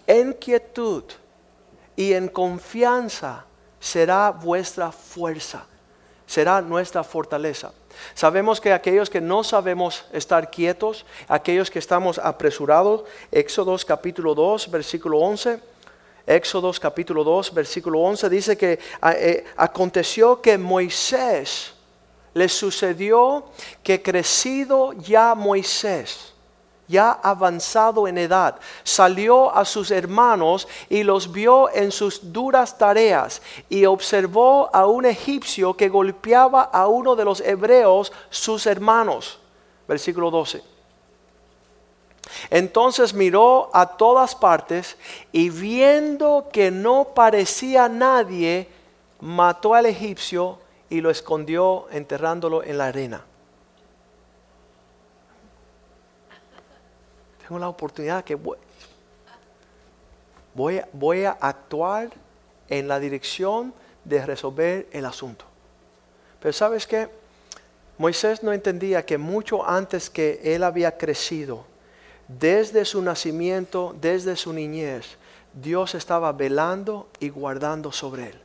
En 0.07 0.33
quietud 0.33 1.03
y 1.95 2.13
en 2.13 2.27
confianza 2.27 3.45
será 3.79 4.31
vuestra 4.31 4.91
fuerza 4.91 5.65
será 6.31 6.61
nuestra 6.61 7.03
fortaleza. 7.03 7.73
Sabemos 8.13 8.59
que 8.59 8.71
aquellos 8.73 9.09
que 9.09 9.21
no 9.21 9.43
sabemos 9.43 10.05
estar 10.13 10.49
quietos, 10.49 11.05
aquellos 11.27 11.69
que 11.69 11.79
estamos 11.79 12.19
apresurados, 12.19 13.03
Éxodos 13.31 13.85
capítulo 13.85 14.35
2, 14.35 14.69
versículo 14.69 15.19
11, 15.19 15.59
Éxodos 16.27 16.79
capítulo 16.79 17.23
2, 17.23 17.53
versículo 17.53 17.99
11 17.99 18.29
dice 18.29 18.57
que 18.57 18.79
eh, 19.03 19.45
aconteció 19.57 20.41
que 20.41 20.57
Moisés 20.57 21.73
le 22.33 22.47
sucedió 22.47 23.45
que 23.83 24.01
crecido 24.01 24.93
ya 24.93 25.35
Moisés, 25.35 26.30
ya 26.91 27.11
avanzado 27.23 28.07
en 28.07 28.19
edad, 28.19 28.59
salió 28.83 29.55
a 29.55 29.65
sus 29.65 29.89
hermanos 29.89 30.67
y 30.89 31.01
los 31.01 31.31
vio 31.31 31.73
en 31.73 31.91
sus 31.91 32.31
duras 32.31 32.77
tareas 32.77 33.41
y 33.69 33.85
observó 33.85 34.69
a 34.71 34.85
un 34.85 35.05
egipcio 35.05 35.75
que 35.75 35.89
golpeaba 35.89 36.61
a 36.63 36.87
uno 36.87 37.15
de 37.15 37.25
los 37.25 37.41
hebreos, 37.41 38.11
sus 38.29 38.67
hermanos. 38.67 39.39
Versículo 39.87 40.29
12. 40.29 40.61
Entonces 42.49 43.13
miró 43.13 43.69
a 43.73 43.97
todas 43.97 44.35
partes 44.35 44.97
y 45.31 45.49
viendo 45.49 46.49
que 46.51 46.71
no 46.71 47.09
parecía 47.15 47.89
nadie, 47.89 48.67
mató 49.19 49.73
al 49.73 49.85
egipcio 49.85 50.59
y 50.89 51.01
lo 51.01 51.09
escondió 51.09 51.87
enterrándolo 51.91 52.63
en 52.63 52.77
la 52.77 52.87
arena. 52.87 53.25
Tengo 57.51 57.59
la 57.59 57.67
oportunidad 57.67 58.23
que 58.23 58.35
voy, 58.35 58.57
voy, 60.93 61.25
a 61.25 61.31
actuar 61.31 62.09
en 62.69 62.87
la 62.87 62.97
dirección 62.97 63.73
de 64.05 64.25
resolver 64.25 64.87
el 64.93 65.05
asunto. 65.05 65.43
Pero 66.39 66.53
sabes 66.53 66.87
que 66.87 67.09
Moisés 67.97 68.41
no 68.41 68.53
entendía 68.53 69.05
que 69.05 69.17
mucho 69.17 69.67
antes 69.67 70.09
que 70.09 70.39
él 70.45 70.63
había 70.63 70.97
crecido, 70.97 71.65
desde 72.29 72.85
su 72.85 73.01
nacimiento, 73.01 73.97
desde 73.99 74.37
su 74.37 74.53
niñez, 74.53 75.17
Dios 75.53 75.93
estaba 75.93 76.31
velando 76.31 77.09
y 77.19 77.27
guardando 77.27 77.91
sobre 77.91 78.29
él. 78.29 78.41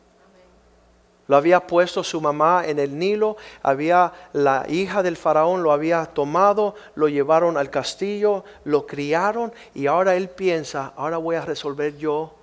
Lo 1.28 1.36
había 1.36 1.66
puesto 1.66 2.04
su 2.04 2.20
mamá 2.20 2.62
en 2.66 2.78
el 2.78 2.98
Nilo, 2.98 3.36
había 3.62 4.12
la 4.32 4.64
hija 4.68 5.02
del 5.02 5.16
faraón 5.16 5.62
lo 5.62 5.72
había 5.72 6.06
tomado, 6.06 6.76
lo 6.94 7.08
llevaron 7.08 7.56
al 7.56 7.68
castillo, 7.68 8.44
lo 8.64 8.86
criaron 8.86 9.52
y 9.74 9.88
ahora 9.88 10.14
él 10.14 10.28
piensa, 10.28 10.92
ahora 10.96 11.16
voy 11.16 11.34
a 11.36 11.44
resolver 11.44 11.96
yo 11.96 12.34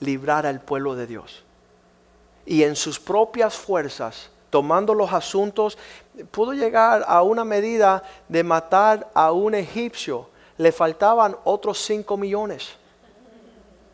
librar 0.00 0.46
al 0.46 0.60
pueblo 0.60 0.94
de 0.94 1.06
Dios. 1.06 1.44
Y 2.46 2.62
en 2.62 2.76
sus 2.76 2.98
propias 2.98 3.54
fuerzas, 3.54 4.30
tomando 4.48 4.94
los 4.94 5.12
asuntos, 5.12 5.76
pudo 6.30 6.54
llegar 6.54 7.04
a 7.06 7.22
una 7.22 7.44
medida 7.44 8.02
de 8.28 8.42
matar 8.42 9.10
a 9.14 9.32
un 9.32 9.54
egipcio. 9.54 10.28
Le 10.56 10.72
faltaban 10.72 11.36
otros 11.44 11.78
cinco 11.78 12.16
millones 12.16 12.70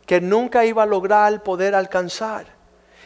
que 0.06 0.20
nunca 0.20 0.64
iba 0.64 0.84
a 0.84 0.86
lograr 0.86 1.42
poder 1.42 1.74
alcanzar. 1.74 2.57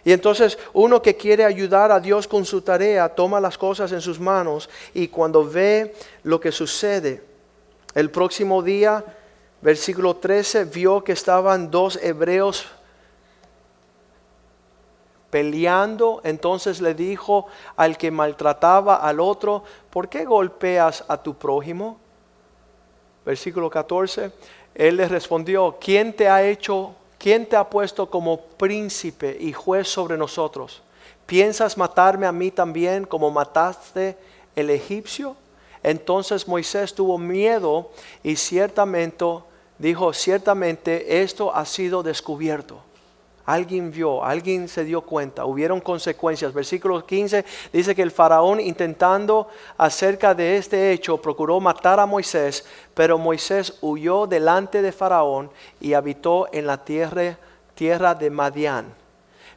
Y 0.05 0.13
entonces 0.13 0.59
uno 0.73 1.01
que 1.01 1.17
quiere 1.17 1.45
ayudar 1.45 1.93
a 1.93 2.01
Dios 2.01 2.27
con 2.27 2.45
su 2.45 2.63
tarea 2.63 3.09
toma 3.09 3.41
las 3.41 3.57
cosas 3.57 3.93
en 3.93 4.01
sus 4.01 4.19
manos 4.19 4.69
y 4.95 5.09
cuando 5.09 5.49
ve 5.49 5.95
lo 6.25 6.41
que 6.41 6.51
sucede, 6.51 7.23
el 7.95 8.11
próximo 8.11 8.63
día, 8.63 9.05
versículo 9.61 10.17
13, 10.17 10.65
vio 10.65 11.05
que 11.05 11.13
estaban 11.13 11.71
dos 11.71 11.99
hebreos 12.03 12.67
peleando, 15.31 16.21
entonces 16.25 16.81
le 16.81 16.95
dijo 16.95 17.47
al 17.77 17.97
que 17.97 18.11
maltrataba 18.11 18.97
al 18.97 19.19
otro, 19.21 19.63
¿por 19.89 20.09
qué 20.09 20.25
golpeas 20.25 21.05
a 21.09 21.23
tu 21.23 21.35
prójimo? 21.35 21.99
Versículo 23.25 23.71
14, 23.71 24.33
él 24.75 24.97
le 24.97 25.09
respondió, 25.09 25.79
¿quién 25.81 26.13
te 26.13 26.29
ha 26.29 26.43
hecho, 26.43 26.95
quién 27.23 27.47
te 27.47 27.55
ha 27.55 27.71
puesto 27.71 28.11
como 28.11 28.41
príncipe 28.41 29.37
y 29.38 29.52
juez 29.52 29.87
sobre 29.87 30.17
nosotros? 30.17 30.83
¿Piensas 31.25 31.79
matarme 31.79 32.26
a 32.26 32.33
mí 32.33 32.50
también 32.50 33.05
como 33.05 33.31
mataste 33.31 34.19
el 34.57 34.71
egipcio? 34.71 35.37
Entonces 35.85 36.49
Moisés 36.49 36.93
tuvo 36.93 37.19
miedo 37.19 37.91
y 38.25 38.35
ciertamente 38.35 39.25
dijo, 39.79 40.12
ciertamente 40.12 41.23
esto 41.23 41.55
ha 41.55 41.64
sido 41.64 42.02
descubierto. 42.02 42.81
Alguien 43.45 43.91
vio, 43.91 44.25
alguien 44.25 44.69
se 44.69 44.85
dio 44.85 45.01
cuenta, 45.03 45.45
hubieron 45.45 45.81
consecuencias. 45.81 46.53
Versículo 46.53 47.05
15 47.05 47.45
dice 47.73 47.95
que 47.95 48.03
el 48.03 48.11
faraón 48.11 48.61
intentando 48.61 49.49
acerca 49.77 50.35
de 50.35 50.57
este 50.57 50.93
hecho 50.93 51.21
procuró 51.21 51.59
matar 51.59 51.99
a 51.99 52.07
Moisés, 52.07 52.65
pero 52.95 53.19
Moisés 53.19 53.79
huyó 53.81 54.27
delante 54.27 54.83
de 54.83 54.93
faraón 54.93 55.51
y 55.81 55.95
habitó 55.95 56.49
en 56.53 56.67
la 56.67 56.85
tierra, 56.85 57.37
tierra 57.75 58.15
de 58.15 58.31
Madián. 58.31 58.95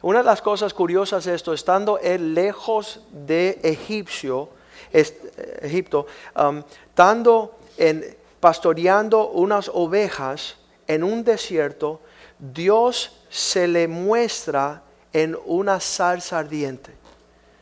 Una 0.02 0.20
de 0.20 0.26
las 0.26 0.42
cosas 0.42 0.74
curiosas 0.74 1.26
es 1.28 1.36
esto, 1.36 1.54
estando 1.54 1.98
él 2.00 2.34
lejos 2.34 3.02
de 3.12 3.60
Egipcio, 3.64 4.50
Egipto, 4.92 6.06
um, 6.36 6.64
estando 6.90 7.56
en, 7.78 8.16
pastoreando 8.40 9.30
unas 9.30 9.70
ovejas 9.74 10.58
en 10.88 11.04
un 11.04 11.24
desierto, 11.24 12.02
Dios 12.40 13.12
se 13.30 13.68
le 13.68 13.88
muestra 13.88 14.82
en 15.14 15.38
una 15.46 15.80
salsa 15.80 16.40
ardiente. 16.40 16.92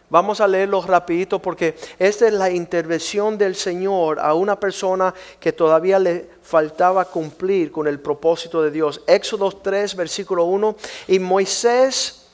Vamos 0.10 0.42
a 0.42 0.48
leerlo 0.48 0.80
rapidito 0.82 1.40
porque 1.40 1.76
esta 1.98 2.28
es 2.28 2.34
la 2.34 2.52
intervención 2.52 3.36
del 3.36 3.56
Señor 3.56 4.20
a 4.20 4.36
una 4.36 4.60
persona 4.60 5.12
que 5.40 5.52
todavía 5.52 5.98
le 5.98 6.30
faltaba 6.44 7.06
cumplir 7.06 7.72
con 7.72 7.88
el 7.88 8.00
propósito 8.00 8.62
de 8.62 8.70
Dios. 8.70 9.02
Éxodo 9.08 9.52
3, 9.52 9.96
versículo 9.96 10.44
1. 10.44 10.76
Y 11.08 11.18
Moisés, 11.18 12.28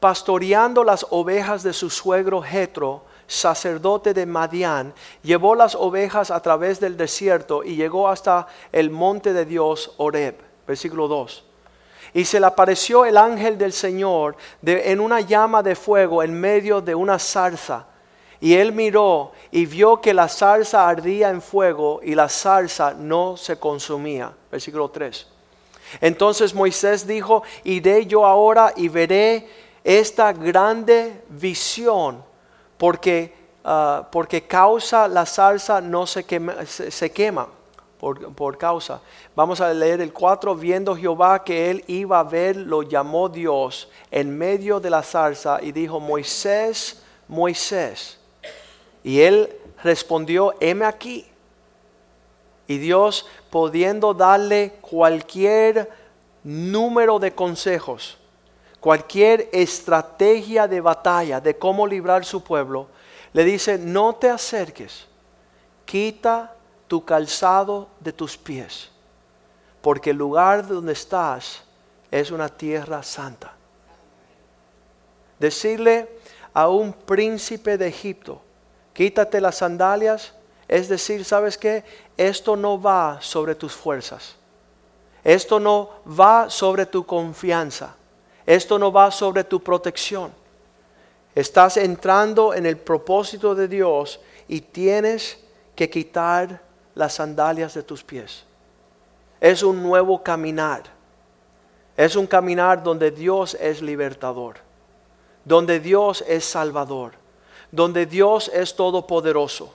pastoreando 0.00 0.82
las 0.82 1.06
ovejas 1.10 1.62
de 1.62 1.72
su 1.72 1.88
suegro 1.88 2.42
Jetro, 2.42 3.04
sacerdote 3.28 4.12
de 4.12 4.26
Madián, 4.26 4.92
llevó 5.22 5.54
las 5.54 5.76
ovejas 5.76 6.32
a 6.32 6.42
través 6.42 6.80
del 6.80 6.96
desierto 6.96 7.62
y 7.62 7.76
llegó 7.76 8.08
hasta 8.08 8.48
el 8.72 8.90
monte 8.90 9.32
de 9.32 9.44
Dios, 9.44 9.94
Horeb. 9.98 10.34
Versículo 10.66 11.06
2. 11.06 11.49
Y 12.12 12.24
se 12.24 12.40
le 12.40 12.46
apareció 12.46 13.04
el 13.04 13.16
ángel 13.16 13.56
del 13.56 13.72
Señor 13.72 14.36
en 14.62 15.00
una 15.00 15.20
llama 15.20 15.62
de 15.62 15.74
fuego 15.74 16.22
en 16.22 16.38
medio 16.38 16.80
de 16.80 16.94
una 16.94 17.18
zarza. 17.18 17.86
Y 18.40 18.54
él 18.54 18.72
miró 18.72 19.32
y 19.50 19.66
vio 19.66 20.00
que 20.00 20.14
la 20.14 20.28
zarza 20.28 20.88
ardía 20.88 21.30
en 21.30 21.42
fuego 21.42 22.00
y 22.02 22.14
la 22.14 22.28
zarza 22.28 22.94
no 22.94 23.36
se 23.36 23.58
consumía. 23.58 24.32
Versículo 24.50 24.88
3. 24.90 25.26
Entonces 26.00 26.54
Moisés 26.54 27.06
dijo, 27.06 27.42
iré 27.64 28.06
yo 28.06 28.24
ahora 28.24 28.72
y 28.76 28.88
veré 28.88 29.48
esta 29.84 30.32
grande 30.32 31.22
visión, 31.28 32.22
porque, 32.78 33.34
ah, 33.64 34.08
porque 34.10 34.46
causa 34.46 35.08
la 35.08 35.26
zarza 35.26 35.80
no 35.80 36.06
se 36.06 36.24
se 36.66 37.12
quema 37.12 37.48
por, 38.00 38.56
causa. 38.56 39.02
Vamos 39.36 39.60
a 39.60 39.72
leer 39.74 40.00
el 40.00 40.12
4, 40.12 40.54
viendo 40.56 40.96
Jehová 40.96 41.44
que 41.44 41.70
él 41.70 41.84
iba 41.86 42.18
a 42.18 42.24
ver, 42.24 42.56
lo 42.56 42.82
llamó 42.82 43.28
Dios 43.28 43.90
en 44.10 44.36
medio 44.36 44.80
de 44.80 44.88
la 44.88 45.02
zarza 45.02 45.58
y 45.62 45.70
dijo, 45.70 46.00
Moisés, 46.00 47.02
Moisés. 47.28 48.18
Y 49.04 49.20
él 49.20 49.54
respondió, 49.84 50.54
heme 50.60 50.86
aquí. 50.86 51.26
Y 52.66 52.78
Dios, 52.78 53.26
pudiendo 53.50 54.14
darle 54.14 54.78
cualquier 54.80 55.90
número 56.42 57.18
de 57.18 57.34
consejos, 57.34 58.16
cualquier 58.80 59.50
estrategia 59.52 60.66
de 60.66 60.80
batalla 60.80 61.38
de 61.40 61.58
cómo 61.58 61.86
librar 61.86 62.24
su 62.24 62.42
pueblo, 62.42 62.88
le 63.34 63.44
dice, 63.44 63.76
no 63.76 64.14
te 64.14 64.30
acerques, 64.30 65.06
quita 65.84 66.54
tu 66.90 67.04
calzado 67.04 67.86
de 68.00 68.12
tus 68.12 68.36
pies, 68.36 68.88
porque 69.80 70.10
el 70.10 70.16
lugar 70.16 70.66
donde 70.66 70.92
estás 70.92 71.62
es 72.10 72.32
una 72.32 72.48
tierra 72.48 73.00
santa. 73.04 73.52
Decirle 75.38 76.08
a 76.52 76.68
un 76.68 76.92
príncipe 76.92 77.78
de 77.78 77.86
Egipto, 77.86 78.42
quítate 78.92 79.40
las 79.40 79.58
sandalias, 79.58 80.32
es 80.66 80.88
decir, 80.88 81.24
¿sabes 81.24 81.56
qué? 81.56 81.84
Esto 82.16 82.56
no 82.56 82.82
va 82.82 83.18
sobre 83.20 83.54
tus 83.54 83.72
fuerzas. 83.72 84.34
Esto 85.22 85.60
no 85.60 85.90
va 86.18 86.50
sobre 86.50 86.86
tu 86.86 87.06
confianza. 87.06 87.94
Esto 88.44 88.80
no 88.80 88.90
va 88.90 89.12
sobre 89.12 89.44
tu 89.44 89.62
protección. 89.62 90.32
Estás 91.36 91.76
entrando 91.76 92.52
en 92.52 92.66
el 92.66 92.78
propósito 92.78 93.54
de 93.54 93.68
Dios 93.68 94.18
y 94.48 94.60
tienes 94.60 95.38
que 95.76 95.88
quitar 95.88 96.68
las 97.00 97.14
sandalias 97.14 97.72
de 97.72 97.82
tus 97.82 98.04
pies. 98.04 98.44
Es 99.40 99.62
un 99.62 99.82
nuevo 99.82 100.22
caminar. 100.22 100.82
Es 101.96 102.14
un 102.14 102.26
caminar 102.26 102.82
donde 102.82 103.10
Dios 103.10 103.56
es 103.58 103.80
libertador, 103.80 104.56
donde 105.42 105.80
Dios 105.80 106.22
es 106.28 106.44
salvador, 106.44 107.12
donde 107.72 108.04
Dios 108.04 108.50
es 108.52 108.76
todopoderoso, 108.76 109.72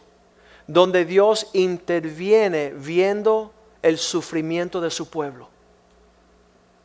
donde 0.67 1.03
Dios 1.03 1.49
interviene 1.53 2.73
viendo 2.75 3.51
el 3.81 3.97
sufrimiento 3.97 4.79
de 4.79 4.91
su 4.91 5.09
pueblo. 5.09 5.49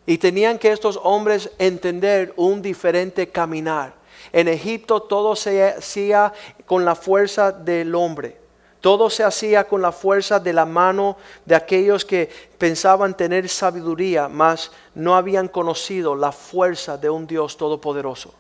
Y 0.07 0.17
tenían 0.17 0.59
que 0.59 0.73
estos 0.73 0.99
hombres 1.03 1.51
entender 1.59 2.33
un 2.37 2.63
diferente 2.63 3.29
caminar. 3.29 3.93
En 4.33 4.49
Egipto 4.49 5.03
todo 5.03 5.37
se 5.37 5.69
hacía 5.69 6.33
con 6.65 6.87
la 6.87 6.95
fuerza 6.95 7.53
del 7.53 7.95
hombre. 7.95 8.41
Todo 8.81 9.11
se 9.11 9.25
hacía 9.25 9.65
con 9.65 9.83
la 9.83 9.93
fuerza 9.93 10.41
de 10.41 10.55
la 10.55 10.65
mano 10.65 11.19
de 11.45 11.55
aquellos 11.55 12.05
que 12.05 12.31
pensaban 12.57 13.15
tener 13.15 13.49
sabiduría, 13.49 14.27
mas 14.29 14.71
no 14.95 15.17
habían 15.17 15.49
conocido 15.49 16.15
la 16.15 16.33
fuerza 16.33 16.97
de 16.97 17.11
un 17.11 17.27
Dios 17.27 17.59
todopoderoso. 17.59 18.33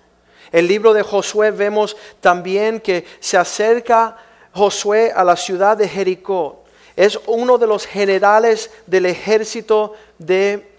El 0.50 0.66
libro 0.66 0.94
de 0.94 1.03
Josué 1.03 1.50
vemos 1.50 1.96
también 2.20 2.81
que 2.81 3.07
se 3.20 3.37
acerca 3.37 4.16
Josué 4.53 5.12
a 5.14 5.24
la 5.24 5.37
ciudad 5.37 5.76
de 5.76 5.87
Jericó. 5.87 6.64
Es 6.96 7.20
uno 7.26 7.59
de 7.59 7.66
los 7.66 7.87
generales 7.87 8.70
del 8.87 9.07
ejército 9.07 9.92
de 10.18 10.72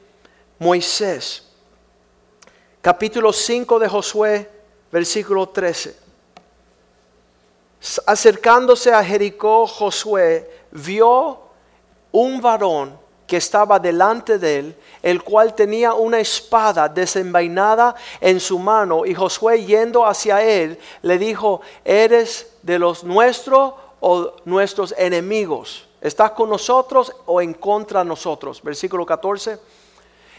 Moisés. 0.57 1.47
Capítulo 2.81 3.31
5 3.31 3.77
de 3.77 3.87
Josué, 3.87 4.49
versículo 4.91 5.47
13 5.49 6.00
acercándose 8.05 8.93
a 8.93 9.03
Jericó, 9.03 9.65
Josué 9.65 10.49
vio 10.71 11.39
un 12.11 12.39
varón 12.41 12.99
que 13.25 13.37
estaba 13.37 13.79
delante 13.79 14.37
de 14.37 14.59
él, 14.59 14.77
el 15.01 15.23
cual 15.23 15.55
tenía 15.55 15.93
una 15.93 16.19
espada 16.19 16.89
desenvainada 16.89 17.95
en 18.19 18.39
su 18.39 18.59
mano, 18.59 19.05
y 19.05 19.15
Josué 19.15 19.65
yendo 19.65 20.05
hacia 20.05 20.43
él, 20.43 20.77
le 21.01 21.17
dijo, 21.17 21.61
¿eres 21.85 22.53
de 22.61 22.77
los 22.77 23.03
nuestros 23.03 23.73
o 23.99 24.33
nuestros 24.45 24.93
enemigos? 24.97 25.87
¿Estás 26.01 26.31
con 26.31 26.49
nosotros 26.49 27.15
o 27.25 27.41
en 27.41 27.53
contra 27.53 28.01
de 28.01 28.09
nosotros? 28.09 28.61
Versículo 28.61 29.05
14. 29.05 29.59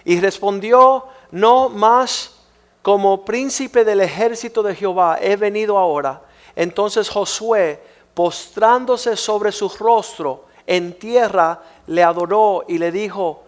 Y 0.05 0.21
respondió, 0.21 1.07
no 1.31 1.71
más 1.71 2.35
como 2.83 3.25
príncipe 3.25 3.85
del 3.85 4.01
ejército 4.01 4.63
de 4.63 4.75
Jehová 4.75 5.19
he 5.21 5.37
venido 5.37 5.79
ahora 5.79 6.21
entonces 6.55 7.09
Josué, 7.09 7.83
postrándose 8.15 9.17
sobre 9.17 9.53
su 9.53 9.69
rostro 9.69 10.47
en 10.67 10.99
tierra, 10.99 11.63
le 11.87 12.03
adoró 12.03 12.65
y 12.69 12.79
le 12.79 12.93
dijo, 12.93 13.45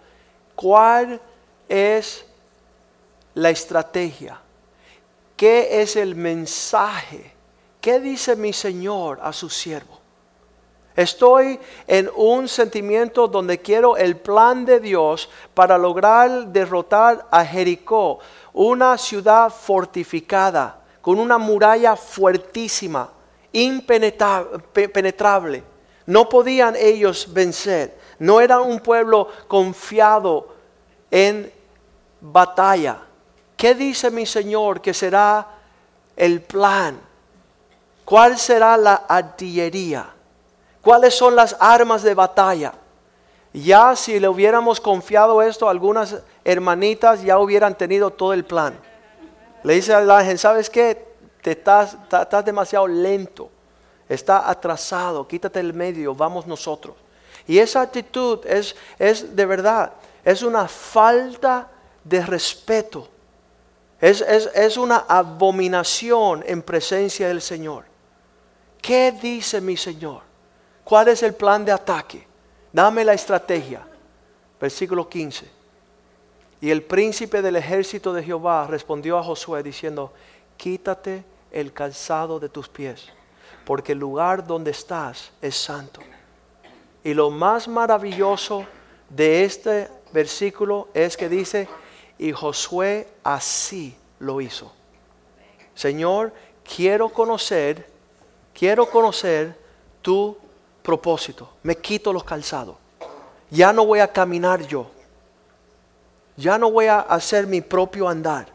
¿cuál 0.55 1.21
es 1.69 2.25
la 3.35 3.51
estrategia? 3.51 4.41
¿Qué 5.37 5.83
es 5.83 5.97
el 5.97 6.15
mensaje? 6.15 7.33
¿Qué 7.81 8.01
dice 8.01 8.37
mi 8.37 8.53
Señor 8.53 9.19
a 9.23 9.33
su 9.33 9.51
siervo? 9.51 10.01
Estoy 10.97 11.59
en 11.89 12.09
un 12.15 12.47
sentimiento 12.47 13.27
donde 13.27 13.61
quiero 13.61 13.97
el 13.97 14.17
plan 14.17 14.65
de 14.65 14.79
Dios 14.79 15.29
para 15.53 15.77
lograr 15.77 16.47
derrotar 16.47 17.27
a 17.33 17.45
Jericó, 17.45 18.21
una 18.53 18.97
ciudad 18.97 19.51
fortificada, 19.51 20.84
con 21.05 21.21
una 21.21 21.37
muralla 21.37 21.97
fuertísima, 21.97 23.11
impenetrable. 23.53 25.63
No 26.07 26.31
podían 26.31 26.77
ellos 26.77 27.29
vencer. 27.31 27.99
No 28.19 28.41
era 28.41 28.63
un 28.63 28.81
pueblo 28.81 29.29
confiado 29.47 30.49
en 31.11 31.53
batalla. 32.23 33.01
¿Qué 33.55 33.75
dice 33.75 34.11
mi 34.11 34.25
Señor 34.25 34.81
que 34.81 34.95
será 34.95 35.47
el 36.17 36.41
plan? 36.41 36.99
¿Cuál 38.07 38.39
será 38.39 38.79
la 38.79 39.05
artillería? 39.07 40.07
¿Cuáles 40.81 41.15
son 41.15 41.37
las 41.37 41.55
armas 41.61 42.03
de 42.03 42.15
batalla? 42.15 42.73
Ya 43.53 43.95
si 43.95 44.19
le 44.19 44.31
hubiéramos 44.31 44.81
confiado 44.81 45.43
esto, 45.43 45.69
algunas 45.69 46.17
hermanitas 46.45 47.23
ya 47.23 47.39
hubieran 47.39 47.75
tenido 47.75 48.09
todo 48.09 48.33
el 48.33 48.47
plan. 48.47 48.75
Le 49.65 49.75
dice 49.75 49.93
al 49.93 50.11
ángel, 50.11 50.39
¿sabes 50.39 50.71
qué? 50.71 51.15
Te 51.43 51.53
estás, 51.53 51.97
estás 52.05 52.45
demasiado 52.45 52.87
lento, 52.87 53.51
está 54.09 54.49
atrasado, 54.49 55.27
quítate 55.27 55.59
el 55.59 55.73
medio, 55.75 56.15
vamos 56.15 56.47
nosotros. 56.47 56.95
Y 57.47 57.59
esa 57.59 57.81
actitud 57.81 58.41
es, 58.47 58.77
es 58.99 59.35
de 59.35 59.47
verdad, 59.47 59.93
es 60.23 60.43
una 60.43 60.69
falta 60.69 61.69
de 62.05 62.25
respeto. 62.25 63.09
Es, 64.01 64.21
es, 64.21 64.77
una 64.77 65.07
abominación 65.09 66.45
en 66.47 66.61
presencia 66.63 67.29
del 67.29 67.41
Señor. 67.41 67.85
¿Qué 68.83 69.13
dice 69.13 69.63
mi 69.63 69.79
Señor? 69.79 70.21
¿Cuál 70.85 71.09
es 71.09 71.23
el 71.23 71.35
plan 71.35 71.65
de 71.65 71.73
ataque? 71.73 72.27
Dame 72.71 73.03
la 73.03 73.15
estrategia. 73.15 73.87
Versículo 74.61 75.09
15. 75.09 75.64
Y 76.65 76.71
el 76.71 76.83
príncipe 76.83 77.43
del 77.43 77.57
ejército 77.57 78.15
de 78.15 78.23
Jehová 78.23 78.67
respondió 78.67 79.19
a 79.19 79.23
Josué 79.23 79.63
diciendo, 79.63 80.15
quítate 80.57 81.23
el 81.53 81.75
calzado 81.75 82.41
de 82.41 82.49
tus 82.49 82.71
pies, 82.71 83.13
porque 83.67 83.93
el 83.93 83.99
lugar 83.99 84.47
donde 84.47 84.71
estás 84.71 85.31
es 85.43 85.57
santo. 85.57 86.01
Y 87.03 87.13
lo 87.13 87.29
más 87.29 87.69
maravilloso 87.69 88.65
de 89.11 89.45
este 89.45 89.91
versículo 90.11 90.89
es 90.95 91.19
que 91.19 91.29
dice, 91.29 91.69
y 92.17 92.33
Josué 92.33 93.09
así 93.23 93.95
lo 94.19 94.41
hizo. 94.41 94.73
Señor, 95.75 96.33
quiero 96.65 97.11
conocer, 97.11 97.91
quiero 98.55 98.89
conocer 98.89 99.55
tu 100.01 100.35
propósito. 100.83 101.51
Me 101.63 101.77
quito 101.77 102.11
los 102.11 102.25
calzados. 102.25 102.77
Ya 103.51 103.71
no 103.71 103.85
voy 103.85 103.99
a 103.99 104.11
caminar 104.11 104.67
yo. 104.67 104.94
Ya 106.37 106.59
no 106.59 106.71
voy 106.71 106.87
a 106.87 107.01
hacer 107.01 107.47
mi 107.47 107.61
propio 107.61 108.09
andar. 108.09 108.47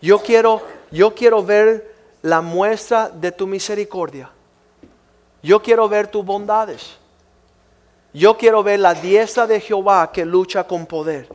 Yo 0.00 0.18
quiero, 0.18 0.62
yo 0.90 1.14
quiero 1.14 1.42
ver 1.42 1.94
la 2.22 2.40
muestra 2.40 3.08
de 3.08 3.32
tu 3.32 3.46
misericordia. 3.46 4.30
Yo 5.42 5.62
quiero 5.62 5.88
ver 5.88 6.08
tus 6.08 6.24
bondades. 6.24 6.96
Yo 8.12 8.36
quiero 8.36 8.62
ver 8.62 8.80
la 8.80 8.94
diestra 8.94 9.46
de 9.46 9.60
Jehová 9.60 10.10
que 10.10 10.24
lucha 10.24 10.64
con 10.64 10.86
poder. 10.86 11.28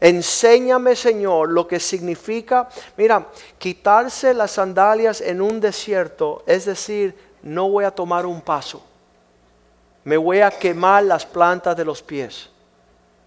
Enséñame, 0.00 0.96
Señor, 0.96 1.50
lo 1.50 1.66
que 1.66 1.78
significa, 1.78 2.68
mira, 2.96 3.28
quitarse 3.58 4.32
las 4.34 4.52
sandalias 4.52 5.20
en 5.20 5.40
un 5.40 5.60
desierto, 5.60 6.42
es 6.46 6.64
decir, 6.64 7.16
no 7.42 7.68
voy 7.68 7.84
a 7.84 7.90
tomar 7.90 8.26
un 8.26 8.40
paso. 8.40 8.82
Me 10.04 10.16
voy 10.16 10.40
a 10.40 10.50
quemar 10.50 11.04
las 11.04 11.26
plantas 11.26 11.76
de 11.76 11.84
los 11.84 12.02
pies. 12.02 12.51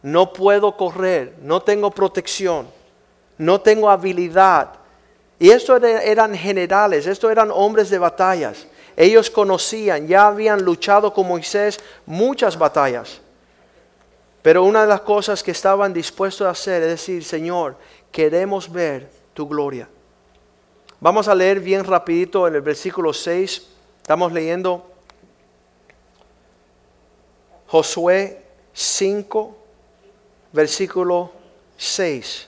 No 0.06 0.32
puedo 0.32 0.78
correr, 0.78 1.34
no 1.42 1.64
tengo 1.64 1.90
protección, 1.90 2.68
no 3.40 3.60
tengo 3.60 3.90
habilidad. 3.90 4.74
Y 5.40 5.50
esto 5.50 5.76
eran 5.78 6.36
generales, 6.36 7.08
estos 7.08 7.32
eran 7.32 7.50
hombres 7.50 7.90
de 7.90 7.98
batallas. 7.98 8.68
Ellos 8.96 9.32
conocían, 9.32 10.06
ya 10.06 10.28
habían 10.28 10.64
luchado 10.64 11.12
con 11.12 11.28
Moisés 11.28 11.80
muchas 12.06 12.56
batallas. 12.56 13.20
Pero 14.44 14.64
una 14.64 14.82
de 14.82 14.88
las 14.90 15.02
cosas 15.02 15.42
que 15.42 15.50
estaban 15.50 15.92
dispuestos 15.92 16.46
a 16.46 16.52
hacer 16.52 16.84
es 16.84 16.90
decir, 16.90 17.24
Señor, 17.24 17.76
queremos 18.12 18.72
ver 18.72 19.10
tu 19.34 19.48
gloria. 19.48 19.90
Vamos 21.00 21.28
a 21.28 21.34
leer 21.34 21.60
bien 21.60 21.84
rapidito 21.84 22.48
en 22.48 22.54
el 22.54 22.62
versículo 22.62 23.12
6. 23.12 23.70
Estamos 24.04 24.32
leyendo 24.32 24.86
Josué 27.66 28.44
5, 28.72 29.65
versículo 30.56 31.32
6. 31.78 32.48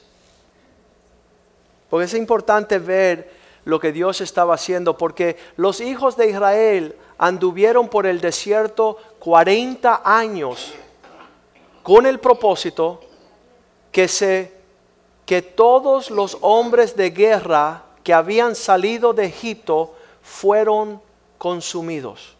Porque 1.90 2.06
es 2.06 2.14
importante 2.14 2.80
ver 2.80 3.32
lo 3.66 3.80
que 3.80 3.92
Dios 3.92 4.22
estaba 4.22 4.56
haciendo, 4.56 4.98
porque 4.98 5.38
los 5.58 5.82
hijos 5.82 6.16
de 6.16 6.30
Israel 6.30 6.96
anduvieron 7.18 7.90
por 7.90 8.08
el 8.08 8.22
desierto 8.22 8.98
40 9.20 10.02
años 10.06 10.74
con 11.84 12.06
el 12.06 12.20
propósito 12.20 13.02
que 13.92 14.08
se 14.08 14.56
que 15.26 15.42
todos 15.42 16.10
los 16.10 16.38
hombres 16.40 16.96
de 16.96 17.10
guerra 17.10 17.84
que 18.02 18.14
habían 18.14 18.56
salido 18.56 19.12
de 19.12 19.26
Egipto 19.26 19.94
fueron 20.22 21.02
consumidos. 21.38 22.37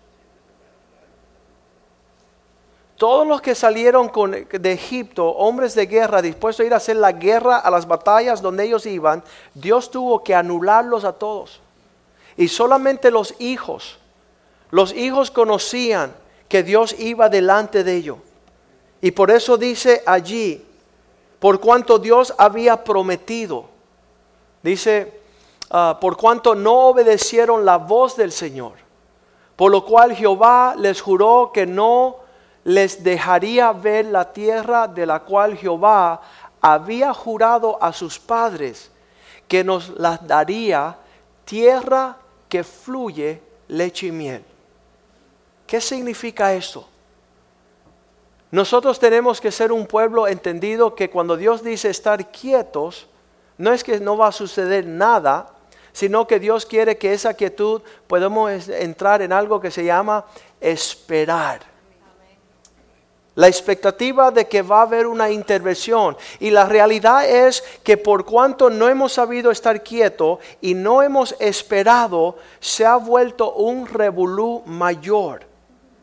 Todos 2.98 3.28
los 3.28 3.42
que 3.42 3.54
salieron 3.54 4.12
de 4.52 4.72
Egipto, 4.72 5.28
hombres 5.28 5.76
de 5.76 5.86
guerra, 5.86 6.20
dispuestos 6.22 6.64
a 6.64 6.68
ir 6.68 6.74
a 6.74 6.78
hacer 6.78 6.96
la 6.96 7.12
guerra 7.12 7.58
a 7.58 7.70
las 7.70 7.88
batallas 7.88 8.42
donde 8.42 8.64
ellos 8.64 8.88
iban, 8.88 9.24
Dios 9.54 9.92
tuvo 9.92 10.24
que 10.24 10.34
anularlos 10.34 11.06
a 11.06 11.14
todos. 11.14 11.62
Y 12.38 12.48
solamente 12.48 13.12
los 13.12 13.36
hijos, 13.38 14.00
los 14.72 14.94
hijos 14.94 15.30
conocían 15.30 16.12
que 16.50 16.64
Dios 16.64 16.96
iba 16.98 17.30
delante 17.30 17.84
de 17.84 17.96
ellos. 17.96 18.18
Y 19.00 19.12
por 19.12 19.30
eso 19.30 19.58
dice 19.58 20.02
allí, 20.08 20.66
por 21.40 21.60
cuanto 21.60 22.00
Dios 22.00 22.34
había 22.36 22.84
prometido, 22.84 23.66
dice, 24.64 25.22
ah, 25.70 26.00
por 26.02 26.18
cuanto 26.18 26.56
no 26.56 26.88
obedecieron 26.88 27.64
la 27.64 27.78
voz 27.78 28.16
del 28.18 28.32
Señor, 28.32 28.74
por 29.56 29.72
lo 29.72 29.86
cual 29.86 30.16
Jehová 30.16 30.74
les 30.76 31.00
juró 31.00 31.52
que 31.54 31.68
no 31.68 32.27
les 32.68 33.02
dejaría 33.02 33.72
ver 33.72 34.08
la 34.08 34.34
tierra 34.34 34.90
de 34.90 35.06
la 35.06 35.22
cual 35.22 35.56
Jehová 35.56 36.20
había 36.60 37.14
jurado 37.14 37.82
a 37.82 37.94
sus 37.94 38.20
padres 38.20 38.92
que 39.48 39.64
nos 39.64 39.98
la 39.98 40.18
daría 40.18 40.98
tierra 41.46 42.18
que 42.50 42.66
fluye 42.66 43.42
leche 43.70 44.08
y 44.08 44.12
miel. 44.12 44.44
¿Qué 45.66 45.80
significa 45.80 46.54
esto? 46.54 46.86
Nosotros 48.52 49.00
tenemos 49.00 49.40
que 49.40 49.50
ser 49.54 49.72
un 49.72 49.88
pueblo 49.88 50.28
entendido 50.28 50.94
que 50.94 51.10
cuando 51.10 51.38
Dios 51.38 51.64
dice 51.64 51.90
estar 51.90 52.30
quietos, 52.32 53.08
no 53.58 53.72
es 53.72 53.82
que 53.82 53.98
no 54.02 54.18
va 54.18 54.28
a 54.28 54.34
suceder 54.34 54.86
nada, 54.86 55.54
sino 55.94 56.28
que 56.28 56.38
Dios 56.38 56.66
quiere 56.66 56.98
que 56.98 57.14
esa 57.14 57.34
quietud 57.34 57.82
podamos 58.08 58.68
entrar 58.68 59.22
en 59.22 59.32
algo 59.32 59.62
que 59.62 59.72
se 59.72 59.86
llama 59.86 60.26
esperar 60.60 61.77
la 63.38 63.48
expectativa 63.48 64.32
de 64.32 64.48
que 64.48 64.64
va 64.64 64.80
a 64.80 64.82
haber 64.82 65.06
una 65.06 65.30
intervención. 65.30 66.18
Y 66.40 66.50
la 66.50 66.66
realidad 66.66 67.30
es 67.30 67.64
que 67.84 67.96
por 67.96 68.26
cuanto 68.26 68.72
no 68.72 68.90
hemos 68.90 69.14
sabido 69.14 69.52
estar 69.52 69.84
quieto 69.84 70.40
y 70.60 70.74
no 70.74 71.04
hemos 71.04 71.36
esperado, 71.40 72.38
se 72.60 72.84
ha 72.84 72.96
vuelto 72.96 73.54
un 73.54 73.86
revolú 73.86 74.64
mayor. 74.66 75.46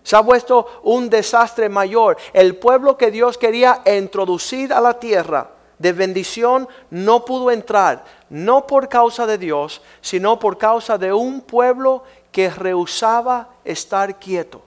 Se 0.04 0.14
ha 0.14 0.20
vuelto 0.20 0.80
un 0.84 1.10
desastre 1.10 1.68
mayor. 1.68 2.16
El 2.32 2.54
pueblo 2.54 2.96
que 2.96 3.10
Dios 3.10 3.36
quería 3.36 3.82
introducir 3.84 4.72
a 4.72 4.80
la 4.80 5.00
tierra 5.00 5.50
de 5.76 5.92
bendición 5.92 6.68
no 6.90 7.24
pudo 7.24 7.50
entrar, 7.50 8.04
no 8.30 8.64
por 8.64 8.88
causa 8.88 9.26
de 9.26 9.38
Dios, 9.38 9.82
sino 10.00 10.38
por 10.38 10.56
causa 10.56 10.98
de 10.98 11.12
un 11.12 11.40
pueblo 11.40 12.04
que 12.30 12.48
rehusaba 12.48 13.48
estar 13.64 14.20
quieto. 14.20 14.62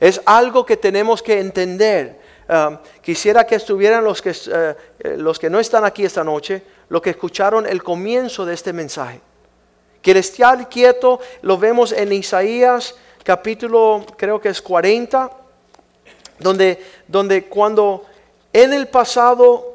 Es 0.00 0.20
algo 0.24 0.64
que 0.64 0.76
tenemos 0.76 1.22
que 1.22 1.40
entender. 1.40 2.18
Quisiera 3.02 3.46
que 3.46 3.56
estuvieran 3.56 4.04
los 4.04 4.22
que, 4.22 4.30
uh, 4.30 4.74
eh, 5.00 5.16
los 5.18 5.38
que 5.38 5.50
no 5.50 5.60
están 5.60 5.84
aquí 5.84 6.04
esta 6.04 6.24
noche, 6.24 6.62
los 6.88 7.02
que 7.02 7.10
escucharon 7.10 7.66
el 7.66 7.82
comienzo 7.82 8.46
de 8.46 8.54
este 8.54 8.72
mensaje. 8.72 9.20
Que 10.00 10.12
el 10.12 10.16
estar 10.16 10.68
quieto 10.68 11.20
lo 11.42 11.58
vemos 11.58 11.92
en 11.92 12.12
Isaías 12.12 12.94
capítulo, 13.28 14.06
creo 14.16 14.40
que 14.40 14.48
es 14.48 14.62
40, 14.62 15.30
donde, 16.38 16.82
donde 17.06 17.44
cuando 17.44 18.06
en 18.54 18.72
el 18.72 18.88
pasado 18.88 19.74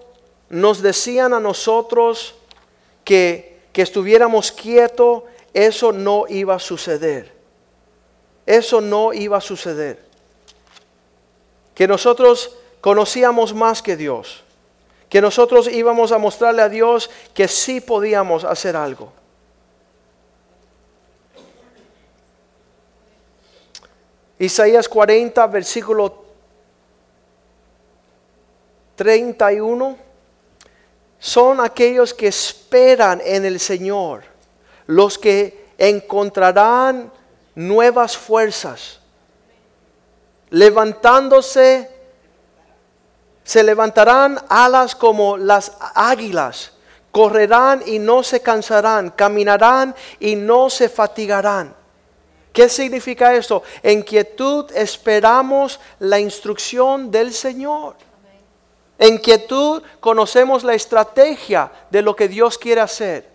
nos 0.50 0.82
decían 0.82 1.34
a 1.36 1.40
nosotros 1.40 2.34
que, 3.04 3.60
que 3.72 3.84
estuviéramos 3.84 4.52
quietos, 4.52 5.24
eso 5.54 5.92
no 5.92 6.26
iba 6.28 6.56
a 6.56 6.60
suceder. 6.60 7.32
Eso 8.48 8.82
no 8.82 9.14
iba 9.14 9.38
a 9.38 9.42
suceder. 9.42 10.13
Que 11.76 11.88
nosotros 11.88 12.56
conocíamos 12.82 13.54
más 13.54 13.82
que 13.82 13.96
Dios. 13.96 14.44
Que 15.10 15.22
nosotros 15.22 15.68
íbamos 15.68 16.12
a 16.12 16.18
mostrarle 16.18 16.62
a 16.62 16.70
Dios 16.70 17.10
que 17.34 17.48
sí 17.48 17.82
podíamos 17.82 18.44
hacer 18.44 18.76
algo. 18.76 19.12
Isaías 24.40 24.90
40, 24.90 25.48
versículo 25.48 26.26
31. 28.96 29.98
Son 31.20 31.62
aquellos 31.62 32.14
que 32.14 32.28
esperan 32.28 33.22
en 33.24 33.46
el 33.46 33.60
Señor, 33.60 34.24
los 34.88 35.18
que 35.18 35.68
encontrarán 35.78 37.12
nuevas 37.56 38.18
fuerzas, 38.18 39.00
levantándose, 40.54 41.90
se 43.44 43.64
levantarán 43.64 44.40
alas 44.50 44.96
como 44.96 45.36
las 45.36 45.72
águilas, 45.96 46.74
correrán 47.12 47.82
y 47.88 47.98
no 47.98 48.22
se 48.22 48.40
cansarán, 48.40 49.10
caminarán 49.10 49.96
y 50.20 50.36
no 50.36 50.70
se 50.70 50.90
fatigarán. 50.90 51.76
¿Qué 52.52 52.70
significa 52.70 53.34
esto? 53.34 53.64
En 53.82 54.04
quietud 54.04 54.72
esperamos 54.76 55.80
la 55.98 56.20
instrucción 56.20 57.10
del 57.10 57.34
Señor. 57.34 57.96
En 59.00 59.18
quietud 59.18 59.82
conocemos 60.00 60.64
la 60.64 60.76
estrategia 60.76 61.72
de 61.90 62.04
lo 62.04 62.16
que 62.16 62.28
Dios 62.28 62.60
quiere 62.60 62.82
hacer, 62.82 63.28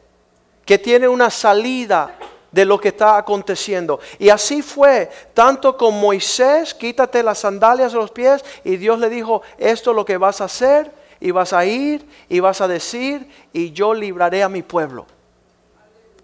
que 0.64 0.78
tiene 0.78 1.08
una 1.08 1.30
salida 1.30 2.16
de 2.50 2.64
lo 2.64 2.80
que 2.80 2.88
está 2.88 3.16
aconteciendo. 3.16 4.00
Y 4.18 4.30
así 4.30 4.62
fue, 4.62 5.10
tanto 5.34 5.76
con 5.76 5.98
Moisés, 6.00 6.74
quítate 6.74 7.22
las 7.22 7.40
sandalias 7.40 7.92
de 7.92 7.98
los 7.98 8.10
pies, 8.10 8.44
y 8.64 8.76
Dios 8.76 8.98
le 8.98 9.08
dijo, 9.08 9.42
esto 9.58 9.90
es 9.90 9.96
lo 9.96 10.04
que 10.04 10.16
vas 10.16 10.40
a 10.40 10.44
hacer, 10.44 10.90
y 11.20 11.30
vas 11.30 11.52
a 11.52 11.64
ir, 11.64 12.08
y 12.28 12.40
vas 12.40 12.60
a 12.60 12.68
decir, 12.68 13.28
y 13.52 13.72
yo 13.72 13.94
libraré 13.94 14.42
a 14.42 14.48
mi 14.48 14.62
pueblo. 14.62 15.06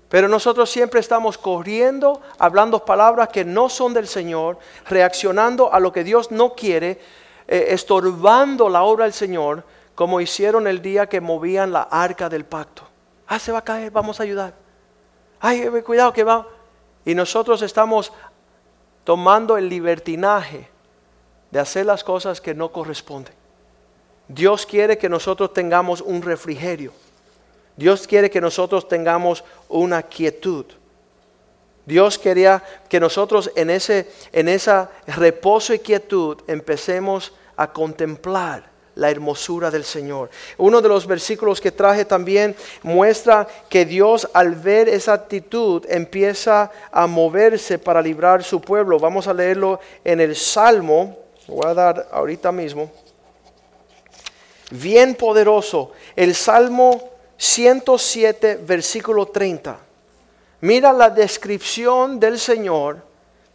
Pero 0.08 0.28
nosotros 0.28 0.70
siempre 0.70 1.00
estamos 1.00 1.37
corriendo, 1.37 2.20
hablando 2.38 2.84
palabras 2.84 3.28
que 3.30 3.44
no 3.44 3.68
son 3.68 3.92
del 3.94 4.06
Señor, 4.06 4.58
reaccionando 4.88 5.72
a 5.72 5.80
lo 5.80 5.92
que 5.92 6.04
Dios 6.04 6.30
no 6.30 6.54
quiere, 6.54 7.00
eh, 7.48 7.66
estorbando 7.70 8.68
la 8.68 8.84
obra 8.84 9.04
del 9.04 9.12
Señor, 9.12 9.64
como 9.94 10.20
hicieron 10.20 10.66
el 10.66 10.80
día 10.80 11.08
que 11.08 11.20
movían 11.20 11.72
la 11.72 11.82
arca 11.82 12.28
del 12.28 12.44
pacto. 12.44 12.82
Ah, 13.26 13.38
se 13.38 13.52
va 13.52 13.58
a 13.58 13.64
caer, 13.64 13.90
vamos 13.90 14.20
a 14.20 14.22
ayudar. 14.22 14.63
Ay, 15.46 15.61
eh, 15.61 15.83
cuidado 15.83 16.11
que 16.11 16.24
va. 16.24 16.46
Y 17.04 17.14
nosotros 17.14 17.61
estamos 17.61 18.11
tomando 19.04 19.59
el 19.59 19.68
libertinaje 19.68 20.70
de 21.50 21.61
hacer 21.61 21.85
las 21.85 22.02
cosas 22.02 22.40
que 22.40 22.54
no 22.54 22.72
corresponden. 22.72 23.35
Dios 24.26 24.64
quiere 24.64 24.96
que 24.96 25.11
nosotros 25.11 25.52
tengamos 25.52 26.00
un 26.00 26.22
refrigerio. 26.22 26.94
Dios 27.76 28.07
quiere 28.07 28.30
que 28.30 28.40
nosotros 28.40 28.88
tengamos 28.88 29.44
una 29.68 30.02
quietud. 30.02 30.64
Dios 31.85 32.18
quería 32.18 32.64
que 32.88 32.98
nosotros 32.98 33.50
en 33.54 33.68
ese 33.68 34.11
en 34.33 34.48
esa 34.48 34.90
reposo 35.07 35.74
y 35.74 35.78
quietud 35.80 36.38
empecemos 36.46 37.35
a 37.54 37.70
contemplar 37.70 38.73
la 38.94 39.11
hermosura 39.11 39.70
del 39.70 39.85
Señor. 39.85 40.30
Uno 40.59 40.80
de 40.80 40.88
los 40.88 41.07
versículos 41.07 41.61
que 41.61 41.72
traje 41.72 42.04
también 42.04 42.54
muestra 42.83 43.46
que 43.68 43.85
Dios 43.85 44.28
al 44.33 44.54
ver 44.54 44.88
esa 44.88 45.12
actitud 45.12 45.85
empieza 45.88 46.70
a 46.92 47.07
moverse 47.07 47.78
para 47.78 48.00
librar 48.00 48.42
su 48.42 48.61
pueblo. 48.61 48.98
Vamos 48.98 49.26
a 49.26 49.35
leerlo 49.35 49.80
en 50.04 50.20
el 50.20 50.37
Salmo, 50.37 51.16
voy 51.46 51.66
a 51.66 51.74
dar 51.74 52.09
ahorita 52.12 52.52
mismo. 52.52 52.90
Bien 54.70 55.14
poderoso, 55.14 55.92
el 56.16 56.35
Salmo 56.35 57.11
107, 57.37 58.61
versículo 58.66 59.26
30. 59.26 59.78
Mira 60.61 60.92
la 60.92 61.11
descripción 61.11 62.18
del 62.18 62.38
Señor, 62.38 63.02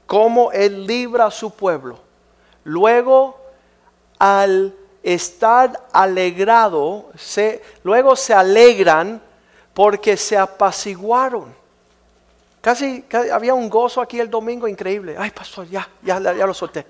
cómo 0.06 0.52
Él 0.52 0.86
libra 0.86 1.26
a 1.26 1.32
su 1.32 1.52
pueblo. 1.52 2.00
Luego, 2.64 3.40
al 4.20 4.76
estar 5.04 5.88
alegrado, 5.92 7.10
se, 7.18 7.62
luego 7.84 8.16
se 8.16 8.34
alegran 8.34 9.22
porque 9.74 10.18
se 10.18 10.38
apaciguaron. 10.38 11.60
Casi, 12.62 13.06
había 13.32 13.54
un 13.54 13.70
gozo 13.70 14.02
aquí 14.02 14.20
el 14.20 14.30
domingo 14.30 14.68
increíble. 14.68 15.16
Ay, 15.18 15.32
pastor, 15.32 15.68
ya, 15.70 15.88
ya, 16.02 16.20
lo 16.20 16.54
solté. 16.54 16.86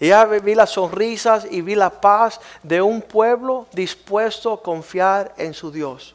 Y 0.00 0.08
ya 0.08 0.24
vi 0.24 0.54
las 0.54 0.70
sonrisas 0.70 1.46
y 1.50 1.60
vi 1.60 1.74
la 1.74 1.90
paz 1.90 2.40
de 2.62 2.80
un 2.80 3.02
pueblo 3.02 3.66
dispuesto 3.72 4.54
a 4.54 4.62
confiar 4.62 5.34
en 5.36 5.52
su 5.52 5.70
Dios. 5.70 6.14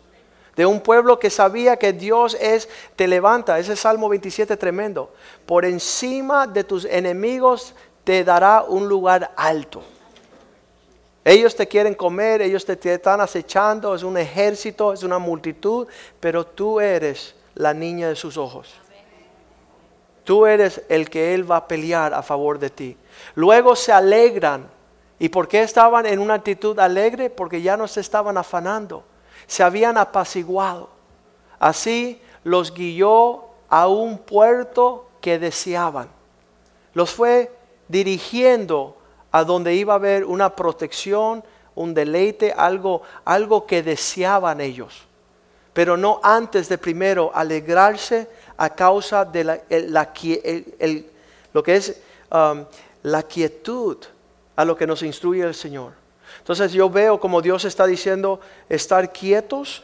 De 0.56 0.66
un 0.66 0.82
pueblo 0.82 1.20
que 1.20 1.30
sabía 1.30 1.78
que 1.78 1.94
Dios 1.94 2.38
es, 2.40 2.70
te 2.96 3.08
levanta. 3.08 3.60
Ese 3.60 3.76
Salmo 3.76 4.10
27 4.10 4.56
tremendo. 4.58 5.14
Por 5.46 5.66
encima 5.66 6.48
de 6.48 6.64
tus 6.64 6.86
enemigos 6.86 7.74
te 8.04 8.24
dará 8.24 8.64
un 8.64 8.88
lugar 8.88 9.32
alto. 9.36 9.84
Ellos 11.26 11.56
te 11.56 11.68
quieren 11.68 11.94
comer, 11.94 12.42
ellos 12.42 12.66
te, 12.66 12.78
están 12.94 13.22
acechando, 13.22 13.96
es 13.96 14.04
un 14.04 14.18
ejército, 14.18 14.92
es 14.92 15.04
una 15.04 15.20
multitud, 15.20 15.88
pero 16.20 16.46
tú 16.46 16.82
eres 16.82 17.36
la 17.56 17.74
niña 17.74 18.10
de 18.10 18.16
sus 18.16 18.38
ojos. 18.38 18.74
Tú 20.26 20.46
eres 20.46 20.82
el 20.90 21.10
que 21.10 21.34
Él 21.34 21.50
va 21.50 21.58
a 21.58 21.68
pelear 21.68 22.14
a 22.14 22.24
favor 22.24 22.60
de 22.60 22.70
ti. 22.70 22.98
Luego 23.36 23.76
se 23.76 23.92
alegran. 23.92 24.70
¿Y 25.20 25.30
por 25.30 25.48
qué 25.48 25.62
estaban 25.62 26.06
en 26.06 26.20
una 26.20 26.36
actitud 26.36 26.78
alegre? 26.80 27.30
Porque 27.30 27.62
ya 27.62 27.78
no 27.78 27.88
se 27.88 28.02
estaban 28.02 28.38
afanando. 28.38 29.04
Se 29.48 29.64
habían 29.64 29.98
apaciguado. 29.98 30.90
Así 31.60 32.22
los 32.44 32.74
guió 32.74 33.46
a 33.70 33.88
un 33.88 34.18
puerto 34.18 35.10
que 35.22 35.40
deseaban. 35.40 36.10
Los 36.94 37.12
fue 37.12 37.52
dirigiendo 37.88 38.98
a 39.34 39.44
donde 39.44 39.74
iba 39.74 39.94
a 39.94 39.96
haber 39.96 40.26
una 40.26 40.56
protección, 40.56 41.44
un 41.74 41.94
deleite, 41.96 42.54
algo, 42.54 43.02
algo 43.26 43.66
que 43.66 43.82
deseaban 43.82 44.62
ellos. 44.62 45.06
Pero 45.74 45.98
no 45.98 46.22
antes 46.22 46.70
de 46.70 46.78
primero 46.78 47.32
alegrarse 47.34 48.30
a 48.56 48.70
causa 48.70 49.26
de 49.26 49.44
la, 49.44 49.60
lo 51.52 51.64
que 51.64 51.76
es 51.76 52.00
um, 52.32 52.64
la 53.02 53.24
quietud 53.24 53.98
a 54.56 54.64
lo 54.64 54.78
que 54.78 54.86
nos 54.86 55.02
instruye 55.02 55.42
el 55.42 55.56
Señor. 55.56 55.94
Entonces 56.38 56.72
yo 56.72 56.88
veo 56.88 57.20
como 57.20 57.42
Dios 57.42 57.66
está 57.66 57.88
diciendo 57.88 58.40
estar 58.70 59.12
quietos, 59.12 59.82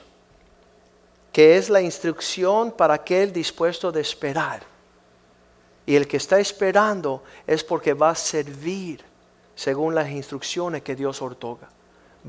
que 1.33 1.57
es 1.57 1.71
la 1.71 1.81
instrucción 1.81 2.71
para 2.71 2.93
aquel 2.93 3.33
dispuesto 3.33 3.91
de 3.91 4.01
esperar. 4.01 4.61
Y 5.87 5.95
el 5.95 6.07
que 6.07 6.17
está 6.17 6.39
esperando 6.39 7.23
es 7.47 7.63
porque 7.63 7.95
va 7.95 8.11
a 8.11 8.15
servir 8.15 9.08
según 9.59 9.93
las 9.93 10.09
instrucciones 10.09 10.83
que 10.83 10.95
Dios 10.95 11.21
otorga. 11.21 11.67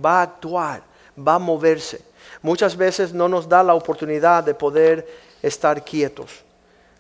Va 0.05 0.19
a 0.19 0.23
actuar, 0.23 0.83
va 1.17 1.37
a 1.37 1.39
moverse. 1.39 2.01
Muchas 2.43 2.77
veces 2.77 3.13
no 3.13 3.29
nos 3.29 3.49
da 3.49 3.63
la 3.63 3.75
oportunidad 3.75 4.43
de 4.43 4.53
poder 4.53 5.07
estar 5.41 5.85
quietos. 5.85 6.43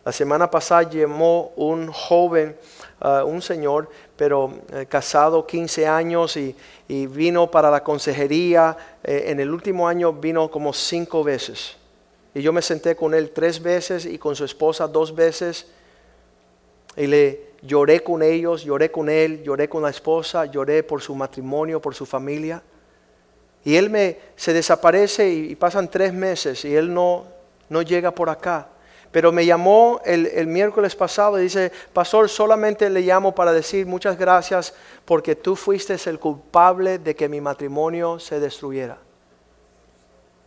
La 0.05 0.13
semana 0.13 0.49
pasada 0.49 0.85
llamó 0.85 1.53
un 1.57 1.91
joven, 1.91 2.57
uh, 3.03 3.27
un 3.27 3.43
señor, 3.43 3.91
pero 4.17 4.53
eh, 4.73 4.87
casado 4.89 5.45
15 5.45 5.89
años 5.89 6.37
y, 6.37 6.55
vino 6.89 7.51
para 7.51 7.69
la 7.69 7.83
consejería. 7.83 8.77
Eh, 9.03 9.25
en 9.27 9.41
el 9.41 9.51
último 9.51 9.89
año 9.89 10.13
vino 10.13 10.49
como 10.49 10.73
cinco 10.73 11.25
veces. 11.25 11.77
Y 12.35 12.41
yo 12.41 12.53
me 12.53 12.63
senté 12.63 12.95
con 12.95 13.15
él 13.15 13.33
tres 13.33 13.61
veces 13.61 14.07
y 14.07 14.17
con 14.17 14.37
su 14.37 14.45
esposa 14.45 14.87
dos 14.87 15.13
veces. 15.13 15.67
Y 17.01 17.07
le 17.07 17.53
lloré 17.63 18.03
con 18.03 18.23
ellos, 18.23 18.63
lloré 18.63 18.91
con 18.91 19.09
él, 19.09 19.43
lloré 19.43 19.71
con 19.71 19.83
la 19.83 19.89
esposa, 19.89 20.45
lloré 20.45 20.83
por 20.83 21.01
su 21.01 21.15
matrimonio, 21.15 21.81
por 21.81 21.95
su 21.95 22.05
familia. 22.05 22.63
Y 23.65 23.77
él 23.77 23.89
me 23.89 24.19
se 24.37 24.53
desaparece 24.53 25.27
y, 25.31 25.55
pasan 25.55 25.91
tres 25.91 26.13
meses 26.13 26.63
y 26.67 26.77
él 26.77 26.93
no, 26.93 27.25
no 27.71 27.81
llega 27.81 28.11
por 28.11 28.29
acá. 28.29 28.69
Pero 29.11 29.33
me 29.33 29.47
llamó 29.47 30.03
el, 30.05 30.27
el, 30.27 30.47
miércoles 30.47 30.95
pasado 30.95 31.39
y 31.39 31.45
dice, 31.45 31.73
pastor, 31.95 32.29
solamente 32.29 32.91
le 32.91 33.01
llamo 33.01 33.35
para 33.35 33.55
decir 33.55 33.87
muchas 33.87 34.19
gracias 34.19 34.75
porque 35.07 35.35
tú 35.35 35.57
fuiste 35.57 35.97
el 36.05 36.19
culpable 36.19 36.99
de 36.99 37.17
que 37.17 37.31
mi 37.31 37.41
matrimonio 37.41 38.19
se 38.19 38.41
destruyera. 38.41 38.99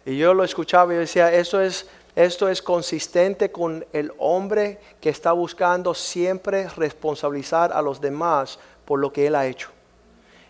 Y 0.06 0.18
yo 0.18 0.36
lo 0.36 0.44
escuchaba 0.44 0.94
y 0.94 0.98
decía, 0.98 1.34
eso 1.34 1.60
es 1.60 1.88
esto 2.15 2.47
es 2.47 2.62
consistente 2.62 3.52
con 3.52 3.86
el 3.91 4.12
hombre 4.19 4.80
que 5.02 5.10
está 5.10 5.32
buscando 5.32 5.93
siempre 5.93 6.67
responsabilizar 6.69 7.73
a 7.73 7.82
los 7.82 7.99
demás 7.99 8.60
por 8.86 8.99
lo 8.99 9.12
que 9.12 9.26
él 9.26 9.36
ha 9.36 9.47
hecho. 9.47 9.69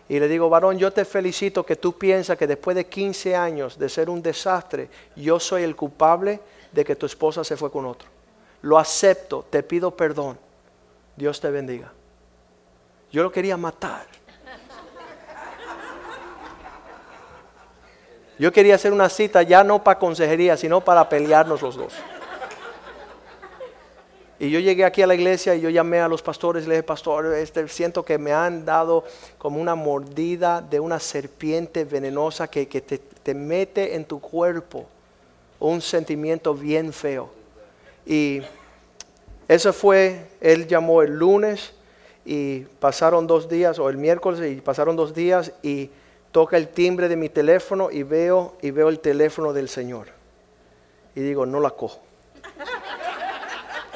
Y 0.08 0.20
le 0.20 0.28
digo, 0.28 0.50
varón, 0.50 0.78
yo 0.78 0.92
te 0.92 1.06
felicito 1.06 1.64
que 1.64 1.76
tú 1.76 1.96
piensas 1.96 2.36
que 2.36 2.46
después 2.46 2.76
de 2.76 2.86
15 2.86 3.34
años 3.34 3.78
de 3.78 3.88
ser 3.88 4.10
un 4.10 4.20
desastre, 4.20 4.90
yo 5.16 5.40
soy 5.40 5.62
el 5.62 5.74
culpable 5.74 6.40
de 6.72 6.84
que 6.84 6.96
tu 6.96 7.06
esposa 7.06 7.42
se 7.42 7.56
fue 7.56 7.70
con 7.70 7.86
otro. 7.86 8.08
Lo 8.60 8.78
acepto, 8.78 9.46
te 9.48 9.62
pido 9.62 9.96
perdón. 9.96 10.38
Dios 11.16 11.40
te 11.40 11.50
bendiga. 11.50 11.90
Yo 13.10 13.22
lo 13.22 13.32
quería 13.32 13.56
matar. 13.56 14.06
Yo 18.38 18.52
quería 18.52 18.74
hacer 18.74 18.92
una 18.92 19.08
cita 19.08 19.42
ya 19.42 19.62
no 19.62 19.84
para 19.84 19.98
consejería, 19.98 20.56
sino 20.56 20.80
para 20.80 21.08
pelearnos 21.08 21.62
los 21.62 21.76
dos. 21.76 21.92
Y 24.40 24.50
yo 24.50 24.58
llegué 24.58 24.84
aquí 24.84 25.00
a 25.00 25.06
la 25.06 25.14
iglesia 25.14 25.54
y 25.54 25.60
yo 25.60 25.70
llamé 25.70 26.00
a 26.00 26.08
los 26.08 26.20
pastores 26.20 26.64
y 26.64 26.68
le 26.68 26.74
dije, 26.74 26.82
pastor, 26.82 27.32
este, 27.34 27.68
siento 27.68 28.04
que 28.04 28.18
me 28.18 28.32
han 28.32 28.64
dado 28.64 29.04
como 29.38 29.60
una 29.60 29.76
mordida 29.76 30.60
de 30.60 30.80
una 30.80 30.98
serpiente 30.98 31.84
venenosa 31.84 32.48
que, 32.48 32.66
te, 32.66 32.98
te, 32.98 33.34
mete 33.34 33.94
en 33.94 34.04
tu 34.04 34.20
cuerpo 34.20 34.86
un 35.60 35.80
sentimiento 35.80 36.52
bien 36.52 36.92
feo. 36.92 37.30
Y 38.04 38.42
eso 39.46 39.72
fue, 39.72 40.26
él 40.40 40.66
llamó 40.66 41.02
el 41.02 41.12
lunes 41.16 41.72
y 42.24 42.60
pasaron 42.80 43.28
dos 43.28 43.48
días, 43.48 43.78
o 43.78 43.88
el 43.88 43.98
miércoles 43.98 44.40
y 44.50 44.60
pasaron 44.60 44.96
dos 44.96 45.14
días 45.14 45.52
y 45.62 45.90
toca 46.34 46.56
el 46.56 46.66
timbre 46.66 47.08
de 47.08 47.14
mi 47.14 47.28
teléfono 47.28 47.92
y 47.92 48.02
veo, 48.02 48.56
y 48.60 48.72
veo 48.72 48.88
el 48.88 48.98
teléfono 48.98 49.52
del 49.52 49.68
Señor. 49.68 50.08
Y 51.14 51.20
digo, 51.20 51.46
no 51.46 51.60
la 51.60 51.70
cojo. 51.70 52.00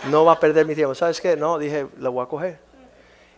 No 0.08 0.24
va 0.24 0.34
a 0.34 0.38
perder 0.38 0.64
mi 0.64 0.76
tiempo. 0.76 0.94
¿Sabes 0.94 1.20
qué? 1.20 1.36
No, 1.36 1.58
dije, 1.58 1.88
la 1.98 2.10
voy 2.10 2.22
a 2.22 2.28
coger. 2.28 2.60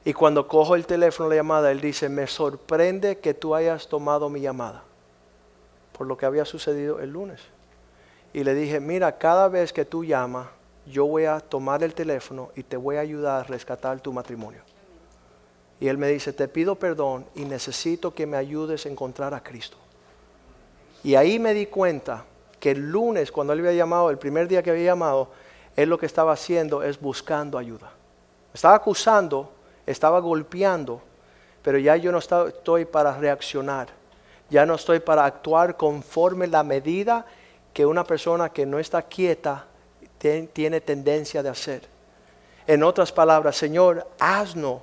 Y 0.05 0.13
cuando 0.13 0.47
cojo 0.47 0.75
el 0.75 0.85
teléfono, 0.85 1.31
la 1.31 1.37
llamada, 1.37 1.71
él 1.71 1.81
dice, 1.81 2.11
me 2.11 2.27
sorprende 2.27 3.17
que 3.21 3.33
tú 3.33 3.55
hayas 3.55 3.89
tomado 3.89 4.29
mi 4.29 4.43
llamada 4.43 4.83
por 5.97 6.07
lo 6.07 6.19
que 6.19 6.27
había 6.27 6.45
sucedido 6.45 7.01
el 7.01 7.09
lunes. 7.09 7.41
Y 8.35 8.45
le 8.45 8.53
dije, 8.53 8.81
mira, 8.81 9.17
cada 9.17 9.49
vez 9.49 9.73
que 9.73 9.87
tú 9.87 10.05
llamas, 10.05 10.47
yo 10.85 11.07
voy 11.07 11.25
a 11.25 11.41
tomar 11.41 11.83
el 11.83 11.95
teléfono 11.95 12.51
y 12.55 12.65
te 12.65 12.77
voy 12.77 12.97
a 12.97 13.01
ayudar 13.01 13.41
a 13.41 13.45
rescatar 13.45 13.99
tu 14.01 14.13
matrimonio. 14.13 14.61
Y 15.81 15.88
él 15.88 15.97
me 15.97 16.09
dice, 16.09 16.35
te 16.35 16.47
pido 16.47 16.77
perdón 16.77 17.25
y 17.35 17.45
necesito 17.47 18.14
que 18.14 18.27
me 18.27 18.37
ayudes 18.37 18.85
a 18.85 18.90
encontrar 18.90 19.33
a 19.33 19.43
Cristo. 19.43 19.79
Y 21.03 21.14
ahí 21.14 21.38
me 21.38 21.55
di 21.55 21.66
cuenta 21.66 22.25
que 22.61 22.73
el 22.73 22.90
lunes, 22.90 23.33
cuando 23.33 23.55
él 23.55 23.61
había 23.61 23.73
llamado, 23.73 24.11
el 24.11 24.19
primer 24.19 24.47
día 24.47 24.62
que 24.62 24.71
había 24.71 24.85
llamado, 24.85 25.31
él 25.77 25.88
lo 25.88 25.99
que 25.99 26.05
estaba 26.05 26.33
haciendo 26.33 26.83
es 26.83 27.01
buscando 27.01 27.57
ayuda. 27.57 27.90
Estaba 28.53 28.75
acusando, 28.75 29.51
estaba 29.87 30.21
golpeando, 30.21 31.01
pero 31.62 31.79
ya 31.79 31.97
yo 31.97 32.12
no 32.12 32.19
estoy 32.19 32.85
para 32.85 33.16
reaccionar. 33.16 33.88
Ya 34.51 34.66
no 34.66 34.75
estoy 34.75 35.01
para 35.01 35.25
actuar 35.25 35.77
conforme 35.79 36.47
la 36.47 36.62
medida 36.62 37.25
que 37.73 37.87
una 37.87 38.05
persona 38.05 38.51
que 38.51 38.66
no 38.66 38.79
está 38.79 39.01
quieta 39.03 39.66
tiene 40.19 40.81
tendencia 40.83 41.43
de 41.43 41.49
hacer. 41.49 41.88
En 42.66 42.83
otras 42.83 43.11
palabras, 43.11 43.57
Señor, 43.57 44.07
haznos 44.19 44.83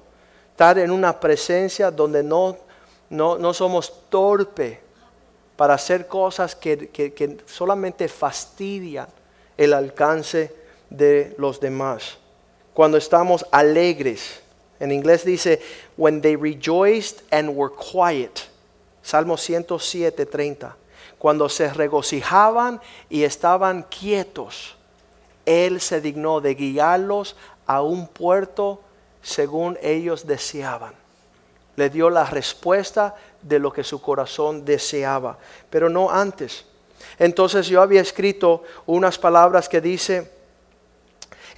estar 0.58 0.80
en 0.80 0.90
una 0.90 1.20
presencia 1.20 1.92
donde 1.92 2.24
no, 2.24 2.58
no, 3.12 3.54
somos 3.54 4.10
torpe 4.10 4.80
para 5.56 5.76
hacer 5.76 6.08
cosas 6.08 6.56
que, 6.56 6.90
que 6.90 7.38
solamente 7.46 8.08
fastidian 8.08 9.08
el 9.56 9.72
alcance 9.72 10.52
de 10.90 11.36
los 11.38 11.60
demás. 11.60 12.18
Cuando 12.74 12.98
estamos 12.98 13.46
alegres. 13.52 14.42
En 14.80 14.92
inglés 14.92 15.24
dice, 15.24 15.62
when 15.96 16.22
they 16.22 16.36
rejoiced 16.36 17.22
and 17.32 17.56
were 17.56 17.72
quiet. 17.72 18.50
Salmo 19.04 19.38
107, 19.38 20.26
30. 20.26 20.76
Cuando 21.20 21.50
se 21.50 21.72
regocijaban 21.72 22.82
y 23.12 23.26
estaban 23.26 23.84
quietos, 23.84 24.76
Él 25.46 25.80
se 25.80 26.02
dignó 26.02 26.42
de 26.42 26.56
guiarlos 26.56 27.36
a 27.68 27.84
un 27.84 28.08
puerto 28.08 28.82
según 29.28 29.78
ellos 29.82 30.26
deseaban. 30.26 30.94
Le 31.76 31.90
dio 31.90 32.10
la 32.10 32.24
respuesta 32.24 33.14
de 33.42 33.60
lo 33.60 33.74
que 33.74 33.84
su 33.84 34.02
corazón 34.02 34.64
deseaba, 34.64 35.38
pero 35.70 35.90
no 35.90 36.10
antes. 36.10 36.64
Entonces 37.20 37.68
yo 37.68 37.82
había 37.82 38.00
escrito 38.00 38.64
unas 38.86 39.18
palabras 39.18 39.68
que 39.68 39.82
dice, 39.82 40.32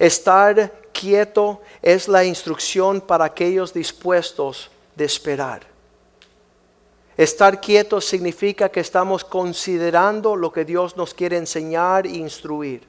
estar 0.00 0.72
quieto 0.92 1.62
es 1.80 2.08
la 2.08 2.24
instrucción 2.24 3.00
para 3.00 3.26
aquellos 3.26 3.72
dispuestos 3.72 4.68
de 4.96 5.04
esperar. 5.04 5.62
Estar 7.16 7.60
quieto 7.60 8.00
significa 8.00 8.68
que 8.68 8.80
estamos 8.80 9.24
considerando 9.24 10.34
lo 10.34 10.50
que 10.52 10.64
Dios 10.64 10.96
nos 10.96 11.14
quiere 11.14 11.36
enseñar 11.36 12.04
e 12.04 12.16
instruir. 12.16 12.82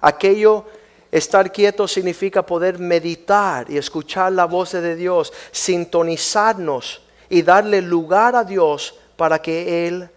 Aquello 0.00 0.64
Estar 1.10 1.50
quieto 1.50 1.88
significa 1.88 2.44
poder 2.46 2.78
meditar 2.78 3.68
y 3.68 3.76
escuchar 3.76 4.32
la 4.32 4.44
voz 4.44 4.72
de 4.72 4.94
Dios, 4.94 5.32
sintonizarnos 5.50 7.02
y 7.28 7.42
darle 7.42 7.82
lugar 7.82 8.36
a 8.36 8.44
Dios 8.44 8.94
para 9.16 9.40
que 9.40 9.88
Él 9.88 10.08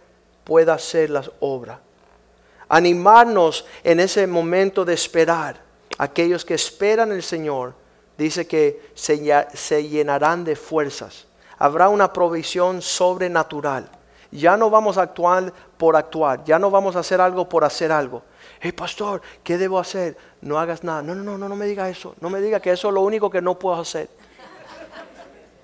pueda 0.44 0.76
hacer 0.76 1.10
las 1.10 1.32
obras. 1.40 1.80
Animarnos 2.70 3.66
en 3.84 4.00
ese 4.00 4.28
momento 4.28 4.86
de 4.86 4.94
esperar. 4.94 5.62
Aquellos 5.98 6.46
que 6.46 6.56
esperan 6.56 7.12
el 7.12 7.24
Señor, 7.24 7.74
dice 8.18 8.48
que 8.48 8.90
se, 8.94 9.88
llenarán 9.88 10.44
de 10.44 10.56
fuerzas. 10.56 11.26
Habrá 11.58 11.90
una 11.90 12.12
provisión 12.14 12.82
sobrenatural. 12.82 13.90
Ya 14.32 14.58
no 14.58 14.70
vamos 14.70 14.98
a 14.98 15.04
actuar 15.04 15.54
por 15.78 15.96
actuar, 15.96 16.44
ya 16.44 16.58
no 16.58 16.72
vamos 16.72 16.96
a 16.96 17.00
hacer 17.00 17.22
algo 17.22 17.48
por 17.48 17.64
hacer 17.64 17.92
algo 17.92 18.24
hey 18.64 18.72
pastor, 18.72 19.22
¿qué 19.44 19.58
debo 19.58 19.78
hacer? 19.78 20.16
No 20.40 20.58
hagas 20.58 20.86
nada. 20.86 21.02
No, 21.02 21.14
no, 21.14 21.22
no, 21.22 21.38
no, 21.38 21.50
no 21.50 21.56
me 21.58 21.66
diga 21.66 21.90
eso. 21.90 22.16
No 22.22 22.30
me 22.30 22.40
diga 22.40 22.62
que 22.62 22.72
eso 22.72 22.88
es 22.88 22.94
lo 22.94 23.02
único 23.02 23.30
que 23.30 23.42
no 23.42 23.60
puedo 23.60 23.76
hacer. 23.76 24.08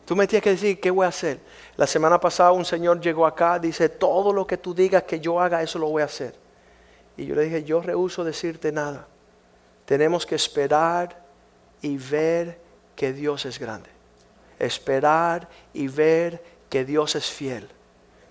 Tú 0.04 0.18
me 0.18 0.28
tienes 0.28 0.44
que 0.44 0.50
decir 0.50 0.82
qué 0.82 0.92
voy 0.92 1.06
a 1.06 1.10
hacer. 1.10 1.40
La 1.78 1.88
semana 1.88 2.20
pasada 2.20 2.52
un 2.52 2.66
señor 2.66 3.00
llegó 3.00 3.26
acá, 3.26 3.58
dice, 3.58 3.88
todo 3.88 4.34
lo 4.34 4.46
que 4.46 4.58
tú 4.58 4.74
digas 4.74 5.04
que 5.04 5.22
yo 5.22 5.40
haga, 5.40 5.64
eso 5.64 5.80
lo 5.80 5.88
voy 5.88 6.02
a 6.02 6.06
hacer. 6.06 6.36
Y 7.16 7.26
yo 7.26 7.36
le 7.36 7.44
dije, 7.44 7.64
yo 7.64 7.82
rehuso 7.82 8.26
decirte 8.26 8.74
nada. 8.74 9.08
Tenemos 9.86 10.26
que 10.26 10.36
esperar 10.36 11.24
y 11.82 11.96
ver 11.96 12.60
que 12.98 13.14
Dios 13.14 13.46
es 13.46 13.60
grande. 13.60 13.90
Esperar 14.58 15.48
y 15.74 15.88
ver 15.88 16.44
que 16.70 16.84
Dios 16.84 17.16
es 17.16 17.30
fiel. 17.30 17.70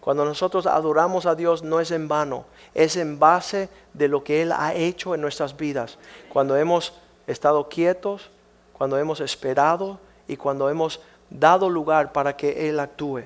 Cuando 0.09 0.25
nosotros 0.25 0.64
adoramos 0.64 1.27
a 1.27 1.35
Dios 1.35 1.62
no 1.62 1.81
es 1.81 1.90
en 1.90 2.09
vano, 2.09 2.47
es 2.73 2.97
en 2.97 3.18
base 3.18 3.68
de 3.92 4.09
lo 4.09 4.25
que 4.25 4.40
Él 4.40 4.53
ha 4.53 4.73
hecho 4.73 5.14
en 5.14 5.21
nuestras 5.21 5.55
vidas. 5.55 5.99
Cuando 6.33 6.57
hemos 6.57 6.94
estado 7.27 7.68
quietos, 7.68 8.31
cuando 8.73 8.97
hemos 8.97 9.21
esperado 9.21 10.01
y 10.27 10.38
cuando 10.38 10.71
hemos 10.71 11.01
dado 11.29 11.68
lugar 11.68 12.12
para 12.12 12.35
que 12.35 12.71
Él 12.71 12.81
actúe. 12.81 13.25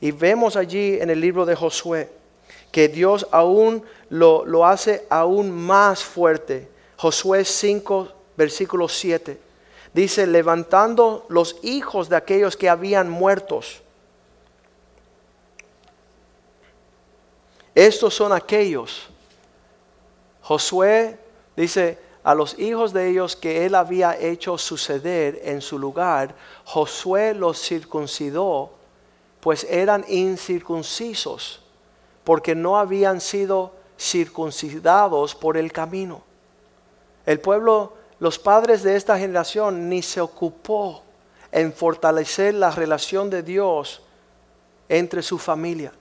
Y 0.00 0.10
vemos 0.10 0.56
allí 0.56 0.98
en 0.98 1.10
el 1.10 1.20
libro 1.20 1.44
de 1.44 1.54
Josué 1.54 2.10
que 2.70 2.88
Dios 2.88 3.28
aún 3.30 3.84
lo, 4.08 4.46
lo 4.46 4.64
hace 4.64 5.06
aún 5.10 5.50
más 5.50 6.02
fuerte. 6.02 6.66
Josué 6.96 7.44
5, 7.44 8.08
versículo 8.38 8.88
7. 8.88 9.38
Dice, 9.92 10.26
levantando 10.26 11.26
los 11.28 11.58
hijos 11.62 12.08
de 12.08 12.16
aquellos 12.16 12.56
que 12.56 12.70
habían 12.70 13.10
muertos 13.10 13.81
Estos 17.74 18.14
son 18.14 18.32
aquellos. 18.32 19.08
Josué 20.42 21.18
dice, 21.56 21.98
a 22.22 22.34
los 22.34 22.58
hijos 22.58 22.92
de 22.92 23.08
ellos 23.08 23.34
que 23.34 23.64
él 23.64 23.74
había 23.74 24.18
hecho 24.18 24.58
suceder 24.58 25.40
en 25.44 25.60
su 25.60 25.78
lugar, 25.78 26.34
Josué 26.64 27.34
los 27.34 27.60
circuncidó, 27.60 28.72
pues 29.40 29.64
eran 29.68 30.04
incircuncisos, 30.08 31.62
porque 32.22 32.54
no 32.54 32.78
habían 32.78 33.20
sido 33.20 33.72
circuncidados 33.98 35.34
por 35.34 35.56
el 35.56 35.72
camino. 35.72 36.22
El 37.26 37.40
pueblo, 37.40 37.94
los 38.18 38.38
padres 38.38 38.82
de 38.82 38.96
esta 38.96 39.18
generación, 39.18 39.88
ni 39.88 40.02
se 40.02 40.20
ocupó 40.20 41.02
en 41.50 41.72
fortalecer 41.72 42.54
la 42.54 42.70
relación 42.70 43.30
de 43.30 43.42
Dios 43.42 44.02
entre 44.88 45.22
su 45.22 45.38
familia. 45.38 45.92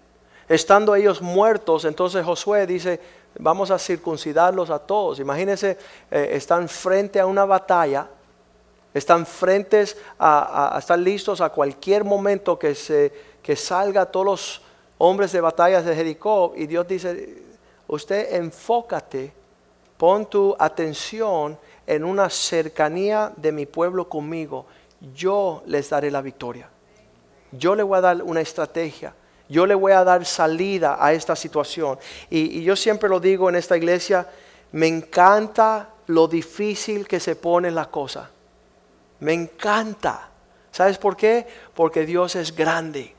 Estando 0.49 0.95
ellos 0.95 1.21
muertos, 1.21 1.85
entonces 1.85 2.25
Josué 2.25 2.67
dice, 2.67 2.99
vamos 3.39 3.71
a 3.71 3.79
circuncidarlos 3.79 4.69
a 4.69 4.79
todos. 4.79 5.19
Imagínense, 5.19 5.77
eh, 6.09 6.29
están 6.33 6.67
frente 6.67 7.19
a 7.19 7.25
una 7.25 7.45
batalla, 7.45 8.07
están 8.93 9.25
frentes 9.25 9.97
a, 10.19 10.75
estar 10.77 10.99
listos 10.99 11.41
a 11.41 11.49
cualquier 11.49 12.03
momento 12.03 12.59
que, 12.59 12.75
se, 12.75 13.11
que 13.41 13.55
salga 13.55 14.05
todos 14.05 14.25
los 14.25 14.61
hombres 14.97 15.31
de 15.31 15.41
batallas 15.41 15.85
de 15.85 15.95
Jericó 15.95 16.53
y 16.55 16.67
Dios 16.67 16.87
dice, 16.87 17.43
usted 17.87 18.35
enfócate, 18.35 19.33
pon 19.97 20.25
tu 20.25 20.55
atención 20.59 21.57
en 21.87 22.03
una 22.03 22.29
cercanía 22.29 23.31
de 23.35 23.51
mi 23.51 23.65
pueblo 23.65 24.09
conmigo, 24.09 24.65
yo 25.13 25.63
les 25.65 25.89
daré 25.89 26.11
la 26.11 26.21
victoria. 26.21 26.69
Yo 27.51 27.75
le 27.75 27.83
voy 27.83 27.97
a 27.97 28.01
dar 28.01 28.21
una 28.21 28.41
estrategia. 28.41 29.13
Yo 29.51 29.65
le 29.65 29.75
voy 29.75 29.91
a 29.91 30.05
dar 30.05 30.25
salida 30.25 30.95
a 30.97 31.11
esta 31.11 31.35
situación. 31.35 31.99
Y, 32.29 32.59
y 32.59 32.63
yo 32.63 32.77
siempre 32.77 33.09
lo 33.09 33.19
digo 33.19 33.49
en 33.49 33.55
esta 33.55 33.75
iglesia, 33.75 34.25
me 34.71 34.87
encanta 34.87 35.89
lo 36.07 36.25
difícil 36.29 37.05
que 37.05 37.19
se 37.19 37.35
pone 37.35 37.69
la 37.69 37.91
cosa. 37.91 38.29
Me 39.19 39.33
encanta. 39.33 40.29
¿Sabes 40.71 40.97
por 40.97 41.17
qué? 41.17 41.45
Porque 41.75 42.05
Dios 42.05 42.37
es 42.37 42.55
grande. 42.55 43.13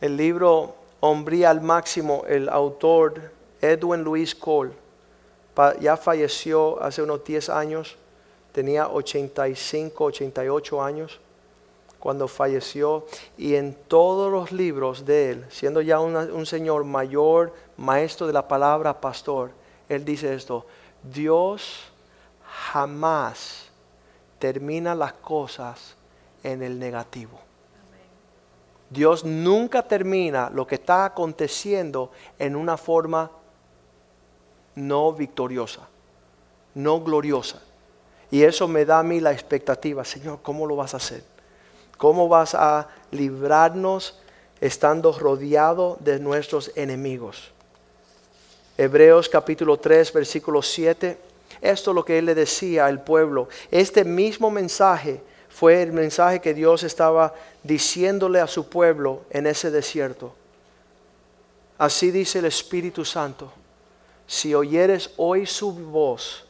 El 0.00 0.16
libro 0.16 0.74
Hombría 0.98 1.50
al 1.50 1.60
Máximo, 1.60 2.24
el 2.26 2.48
autor 2.48 3.32
Edwin 3.60 4.02
Luis 4.02 4.34
Cole, 4.34 4.72
ya 5.78 5.96
falleció 5.96 6.82
hace 6.82 7.02
unos 7.02 7.22
10 7.22 7.50
años, 7.50 7.96
tenía 8.50 8.88
85, 8.88 10.04
88 10.06 10.82
años 10.82 11.20
cuando 12.00 12.26
falleció 12.26 13.06
y 13.36 13.54
en 13.54 13.74
todos 13.74 14.32
los 14.32 14.50
libros 14.50 15.04
de 15.04 15.30
él, 15.30 15.46
siendo 15.50 15.82
ya 15.82 16.00
un 16.00 16.46
señor 16.46 16.84
mayor, 16.84 17.54
maestro 17.76 18.26
de 18.26 18.32
la 18.32 18.48
palabra, 18.48 19.00
pastor, 19.00 19.52
él 19.88 20.04
dice 20.04 20.34
esto, 20.34 20.66
Dios 21.02 21.92
jamás 22.72 23.68
termina 24.38 24.94
las 24.94 25.12
cosas 25.12 25.94
en 26.42 26.62
el 26.62 26.78
negativo. 26.78 27.38
Dios 28.88 29.24
nunca 29.24 29.82
termina 29.82 30.50
lo 30.50 30.66
que 30.66 30.76
está 30.76 31.04
aconteciendo 31.04 32.10
en 32.38 32.56
una 32.56 32.76
forma 32.76 33.30
no 34.74 35.12
victoriosa, 35.12 35.88
no 36.74 37.00
gloriosa. 37.00 37.60
Y 38.30 38.42
eso 38.42 38.66
me 38.66 38.84
da 38.84 39.00
a 39.00 39.02
mí 39.02 39.20
la 39.20 39.32
expectativa, 39.32 40.04
Señor, 40.04 40.40
¿cómo 40.42 40.66
lo 40.66 40.76
vas 40.76 40.94
a 40.94 40.96
hacer? 40.96 41.22
¿Cómo 42.00 42.28
vas 42.28 42.54
a 42.54 42.88
librarnos 43.10 44.18
estando 44.58 45.12
rodeado 45.12 45.98
de 46.00 46.18
nuestros 46.18 46.72
enemigos? 46.74 47.50
Hebreos 48.78 49.28
capítulo 49.28 49.78
3, 49.78 50.10
versículo 50.14 50.62
7. 50.62 51.18
Esto 51.60 51.90
es 51.90 51.94
lo 51.94 52.02
que 52.02 52.16
él 52.16 52.24
le 52.24 52.34
decía 52.34 52.86
al 52.86 53.04
pueblo. 53.04 53.50
Este 53.70 54.06
mismo 54.06 54.50
mensaje 54.50 55.20
fue 55.50 55.82
el 55.82 55.92
mensaje 55.92 56.40
que 56.40 56.54
Dios 56.54 56.84
estaba 56.84 57.34
diciéndole 57.62 58.40
a 58.40 58.46
su 58.46 58.66
pueblo 58.70 59.20
en 59.28 59.46
ese 59.46 59.70
desierto. 59.70 60.32
Así 61.76 62.10
dice 62.10 62.38
el 62.38 62.46
Espíritu 62.46 63.04
Santo. 63.04 63.52
Si 64.26 64.54
oyeres 64.54 65.10
hoy 65.18 65.44
su 65.44 65.70
voz, 65.70 66.46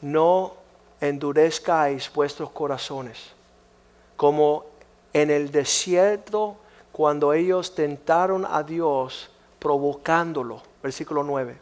no 0.00 0.54
endurezcáis 1.00 2.12
vuestros 2.12 2.50
corazones, 2.50 3.18
como 4.22 4.66
en 5.12 5.32
el 5.32 5.50
desierto 5.50 6.56
cuando 6.92 7.32
ellos 7.32 7.74
tentaron 7.74 8.46
a 8.48 8.62
Dios 8.62 9.28
provocándolo. 9.58 10.62
Versículo 10.80 11.24
9 11.24 11.58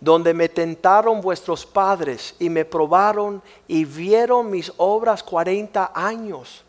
donde 0.00 0.32
me 0.32 0.48
tentaron 0.48 1.20
vuestros 1.20 1.66
padres 1.66 2.34
y 2.38 2.48
me 2.48 2.64
probaron 2.64 3.42
y 3.68 3.84
vieron 3.84 4.50
mis 4.50 4.72
obras 4.78 5.22
cuarenta 5.22 5.92
años. 5.94 6.64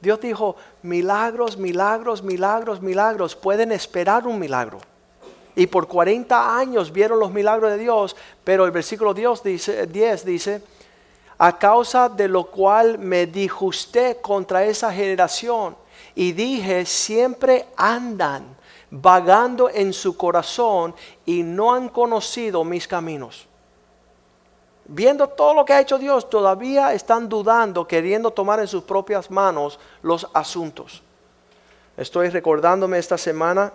Dios 0.00 0.20
dijo, 0.20 0.56
milagros, 0.82 1.56
milagros, 1.56 2.22
milagros, 2.22 2.82
milagros, 2.82 3.34
pueden 3.34 3.72
esperar 3.72 4.26
un 4.26 4.38
milagro. 4.38 4.78
Y 5.56 5.66
por 5.66 5.88
40 5.88 6.56
años 6.56 6.92
vieron 6.92 7.18
los 7.18 7.32
milagros 7.32 7.70
de 7.72 7.78
Dios, 7.78 8.14
pero 8.44 8.66
el 8.66 8.72
versículo 8.72 9.12
10 9.12 9.42
dice, 9.42 9.86
10 9.86 10.24
dice, 10.24 10.62
a 11.38 11.56
causa 11.56 12.08
de 12.08 12.28
lo 12.28 12.44
cual 12.44 12.98
me 12.98 13.26
disgusté 13.26 14.20
contra 14.20 14.64
esa 14.64 14.92
generación 14.92 15.76
y 16.14 16.32
dije, 16.32 16.84
siempre 16.84 17.66
andan 17.76 18.56
vagando 18.90 19.70
en 19.70 19.92
su 19.92 20.16
corazón 20.16 20.94
y 21.24 21.42
no 21.42 21.72
han 21.72 21.88
conocido 21.88 22.64
mis 22.64 22.88
caminos. 22.88 23.46
Viendo 24.86 25.28
todo 25.28 25.54
lo 25.54 25.64
que 25.64 25.74
ha 25.74 25.80
hecho 25.80 25.98
Dios, 25.98 26.28
todavía 26.28 26.94
están 26.94 27.28
dudando, 27.28 27.86
queriendo 27.86 28.30
tomar 28.30 28.58
en 28.58 28.66
sus 28.66 28.82
propias 28.82 29.30
manos 29.30 29.78
los 30.02 30.26
asuntos. 30.32 31.02
Estoy 31.96 32.30
recordándome 32.30 32.98
esta 32.98 33.18
semana 33.18 33.72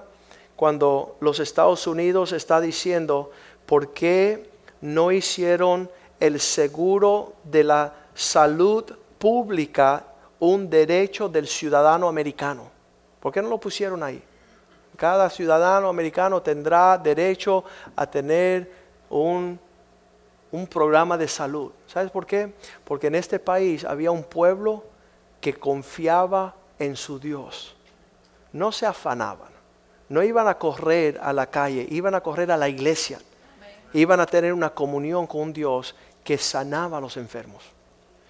cuando 0.55 1.15
los 1.19 1.39
Estados 1.39 1.85
Unidos 1.87 2.31
está 2.31 2.59
diciendo, 2.59 3.31
¿por 3.65 3.93
qué 3.93 4.49
no 4.81 5.11
hicieron 5.11 5.89
el 6.19 6.39
seguro 6.39 7.33
de 7.43 7.63
la 7.63 7.93
salud 8.13 8.85
pública 9.17 10.05
un 10.39 10.69
derecho 10.69 11.29
del 11.29 11.47
ciudadano 11.47 12.07
americano? 12.07 12.69
¿Por 13.19 13.31
qué 13.31 13.41
no 13.41 13.49
lo 13.49 13.59
pusieron 13.59 14.03
ahí? 14.03 14.21
Cada 14.97 15.29
ciudadano 15.29 15.87
americano 15.87 16.41
tendrá 16.41 16.97
derecho 16.97 17.63
a 17.95 18.05
tener 18.05 18.71
un, 19.09 19.59
un 20.51 20.67
programa 20.67 21.17
de 21.17 21.27
salud. 21.27 21.71
¿Sabes 21.87 22.11
por 22.11 22.25
qué? 22.25 22.53
Porque 22.83 23.07
en 23.07 23.15
este 23.15 23.39
país 23.39 23.83
había 23.85 24.11
un 24.11 24.23
pueblo 24.23 24.83
que 25.41 25.53
confiaba 25.53 26.55
en 26.79 26.95
su 26.95 27.19
Dios. 27.19 27.75
No 28.51 28.71
se 28.71 28.85
afanaban, 28.85 29.51
no 30.09 30.21
iban 30.21 30.47
a 30.47 30.57
correr 30.57 31.19
a 31.21 31.33
la 31.33 31.47
calle, 31.47 31.87
iban 31.89 32.13
a 32.15 32.21
correr 32.21 32.51
a 32.51 32.57
la 32.57 32.69
iglesia. 32.69 33.19
Iban 33.93 34.19
a 34.19 34.25
tener 34.25 34.53
una 34.53 34.71
comunión 34.71 35.27
con 35.27 35.41
un 35.41 35.53
Dios 35.53 35.95
que 36.23 36.37
sanaba 36.37 36.97
a 36.97 37.01
los 37.01 37.17
enfermos. 37.17 37.63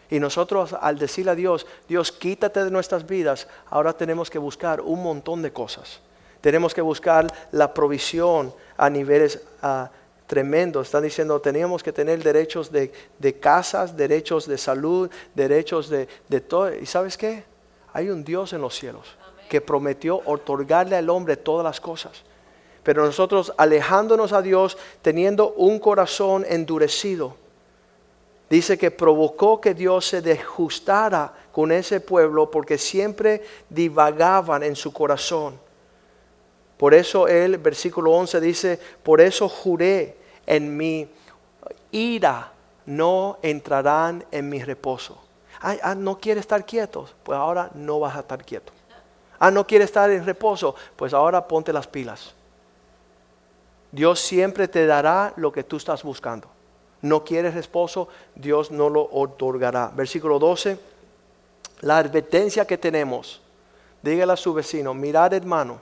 Y 0.10 0.20
nosotros 0.20 0.76
al 0.80 1.00
decirle 1.00 1.32
a 1.32 1.36
Dios, 1.36 1.66
Dios 1.88 2.12
quítate 2.12 2.64
de 2.64 2.72
nuestras 2.72 3.06
vidas, 3.08 3.48
ahora 3.70 3.94
tenemos 3.94 4.30
que 4.30 4.38
buscar 4.38 4.82
un 4.82 5.02
montón 5.02 5.42
de 5.42 5.52
cosas. 5.52 6.02
Tenemos 6.42 6.74
que 6.74 6.82
buscar 6.82 7.34
la 7.52 7.74
provisión 7.74 8.54
a 8.76 8.90
niveles 8.90 9.42
ah, 9.62 9.90
tremendos. 10.28 10.88
Están 10.88 11.04
diciendo, 11.04 11.40
teníamos 11.40 11.82
que 11.82 11.94
tener 11.94 12.22
derechos 12.22 12.72
de, 12.72 12.92
casas, 13.40 13.96
derechos 13.96 14.46
de 14.46 14.58
salud, 14.58 15.10
derechos 15.34 15.90
de, 15.90 16.08
de 16.28 16.42
todo. 16.42 16.76
¿Y 16.76 16.86
sabes 16.86 17.18
qué? 17.18 17.46
Hay 17.94 18.10
un 18.10 18.24
Dios 18.24 18.52
en 18.54 18.62
los 18.62 18.76
cielos 18.76 19.16
que 19.50 19.62
prometió 19.62 20.22
otorgarle 20.26 20.96
al 20.96 21.10
hombre 21.10 21.38
todas 21.38 21.64
las 21.64 21.80
cosas. 21.80 22.24
Pero 22.84 23.06
nosotros 23.06 23.54
alejándonos 23.58 24.34
a 24.34 24.42
Dios, 24.42 24.78
teniendo 25.02 25.54
un 25.54 25.80
corazón 25.80 26.46
endurecido, 26.48 27.36
dice 28.50 28.78
que 28.78 28.92
provocó 28.92 29.60
que 29.62 29.74
Dios 29.74 30.06
se 30.06 30.22
desjustara 30.22 31.34
con 31.52 31.72
ese 31.72 32.02
pueblo 32.02 32.52
porque 32.52 32.78
siempre 32.78 33.42
divagaban 33.70 34.64
en 34.64 34.76
su 34.76 34.92
corazón. 34.92 35.58
Por 36.78 36.94
eso 36.94 37.28
él, 37.28 37.58
versículo 37.58 38.12
11 38.12 38.42
dice, 38.42 38.80
por 39.04 39.22
eso 39.22 39.48
juré 39.48 40.18
en 40.46 40.76
mi 40.76 41.08
ira, 41.92 42.52
no 42.86 43.38
entrarán 43.42 44.26
en 44.32 44.50
mi 44.50 44.62
reposo. 44.62 45.18
ah, 45.62 45.96
no 45.96 46.20
quiere 46.20 46.42
estar 46.42 46.66
quieto, 46.66 47.08
pues 47.24 47.38
ahora 47.38 47.72
no 47.74 48.02
vas 48.02 48.18
a 48.18 48.20
estar 48.20 48.44
quieto. 48.44 48.74
Ah, 49.40 49.52
no 49.52 49.66
quiere 49.66 49.86
estar 49.86 50.12
en 50.12 50.26
reposo, 50.26 50.76
pues 50.96 51.14
ahora 51.14 51.48
ponte 51.48 51.72
las 51.72 51.88
pilas. 51.88 52.34
Dios 53.94 54.20
siempre 54.22 54.68
te 54.68 54.88
dará 54.88 55.34
lo 55.36 55.52
que 55.52 55.64
tú 55.64 55.78
estás 55.78 56.02
buscando. 56.02 56.48
No 57.04 57.24
quieres 57.24 57.54
reposo, 57.54 58.08
Dios 58.34 58.72
no 58.72 58.90
lo 58.90 59.08
otorgará. 59.12 59.92
Versículo 59.96 60.40
12, 60.40 60.80
la 61.82 62.00
advertencia 62.00 62.66
que 62.66 62.80
tenemos, 62.80 63.40
dígale 64.02 64.34
a 64.34 64.36
su 64.36 64.52
vecino, 64.52 64.96
mirad 64.96 65.32
hermanos, 65.34 65.78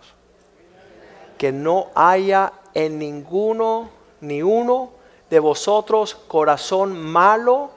que 1.38 1.54
no 1.54 1.88
haya 1.96 2.52
en 2.74 3.00
ninguno, 3.00 3.90
ni 4.20 4.44
uno 4.44 4.92
de 5.30 5.40
vosotros 5.40 6.14
corazón 6.14 7.00
malo 7.00 7.72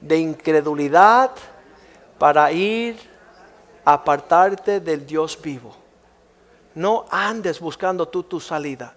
de 0.00 0.16
incredulidad 0.20 1.32
para 2.18 2.50
ir 2.50 2.96
a 3.84 3.92
apartarte 3.92 4.80
del 4.80 5.04
Dios 5.04 5.38
vivo. 5.40 5.76
No 6.74 7.04
andes 7.10 7.60
buscando 7.60 8.08
tú 8.08 8.22
tu 8.22 8.40
salida. 8.40 8.94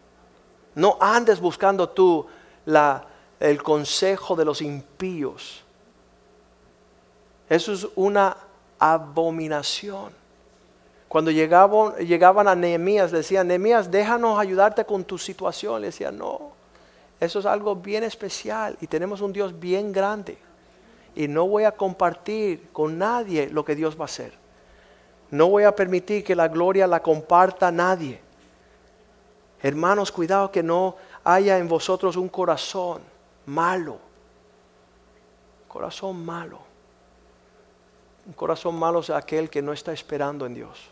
No 0.77 0.95
andes 1.01 1.39
buscando 1.39 1.89
tú 1.89 2.27
el 3.39 3.63
consejo 3.63 4.35
de 4.35 4.45
los 4.45 4.61
impíos. 4.61 5.63
Eso 7.49 7.73
es 7.73 7.87
una 7.95 8.37
abominación. 8.77 10.11
Cuando 11.07 11.31
llegaban, 11.31 11.95
llegaban 11.95 12.47
a 12.47 12.53
Nehemías, 12.53 13.11
decían, 13.11 13.47
Nehemías, 13.47 13.89
déjanos 13.89 14.37
ayudarte 14.37 14.85
con 14.85 15.03
tu 15.03 15.17
situación. 15.17 15.81
Le 15.81 15.87
decían, 15.87 16.15
no, 16.15 16.51
eso 17.19 17.39
es 17.39 17.47
algo 17.47 17.75
bien 17.75 18.03
especial 18.03 18.77
y 18.79 18.85
tenemos 18.85 19.21
un 19.21 19.33
Dios 19.33 19.59
bien 19.59 19.91
grande. 19.91 20.37
Y 21.15 21.27
no 21.27 21.47
voy 21.47 21.63
a 21.63 21.71
compartir 21.71 22.69
con 22.71 22.99
nadie 22.99 23.49
lo 23.49 23.65
que 23.65 23.73
Dios 23.73 23.97
va 23.97 24.03
a 24.03 24.05
hacer. 24.05 24.31
No 25.31 25.49
voy 25.49 25.63
a 25.63 25.75
permitir 25.75 26.23
que 26.23 26.35
la 26.35 26.47
gloria 26.47 26.85
la 26.85 27.01
comparta 27.01 27.71
nadie. 27.71 28.26
Hermanos, 29.61 30.11
cuidado 30.11 30.51
que 30.51 30.63
no 30.63 30.95
haya 31.23 31.57
en 31.57 31.67
vosotros 31.67 32.15
un 32.15 32.29
corazón 32.29 33.01
malo 33.45 34.07
Corazón 35.67 36.25
malo. 36.25 36.59
Un 38.25 38.33
corazón 38.33 38.79
malo 38.79 38.99
es 39.01 39.09
aquel 39.09 39.49
que 39.49 39.61
no 39.61 39.73
está 39.73 39.93
esperando 39.93 40.45
en 40.45 40.55
Dios 40.55 40.89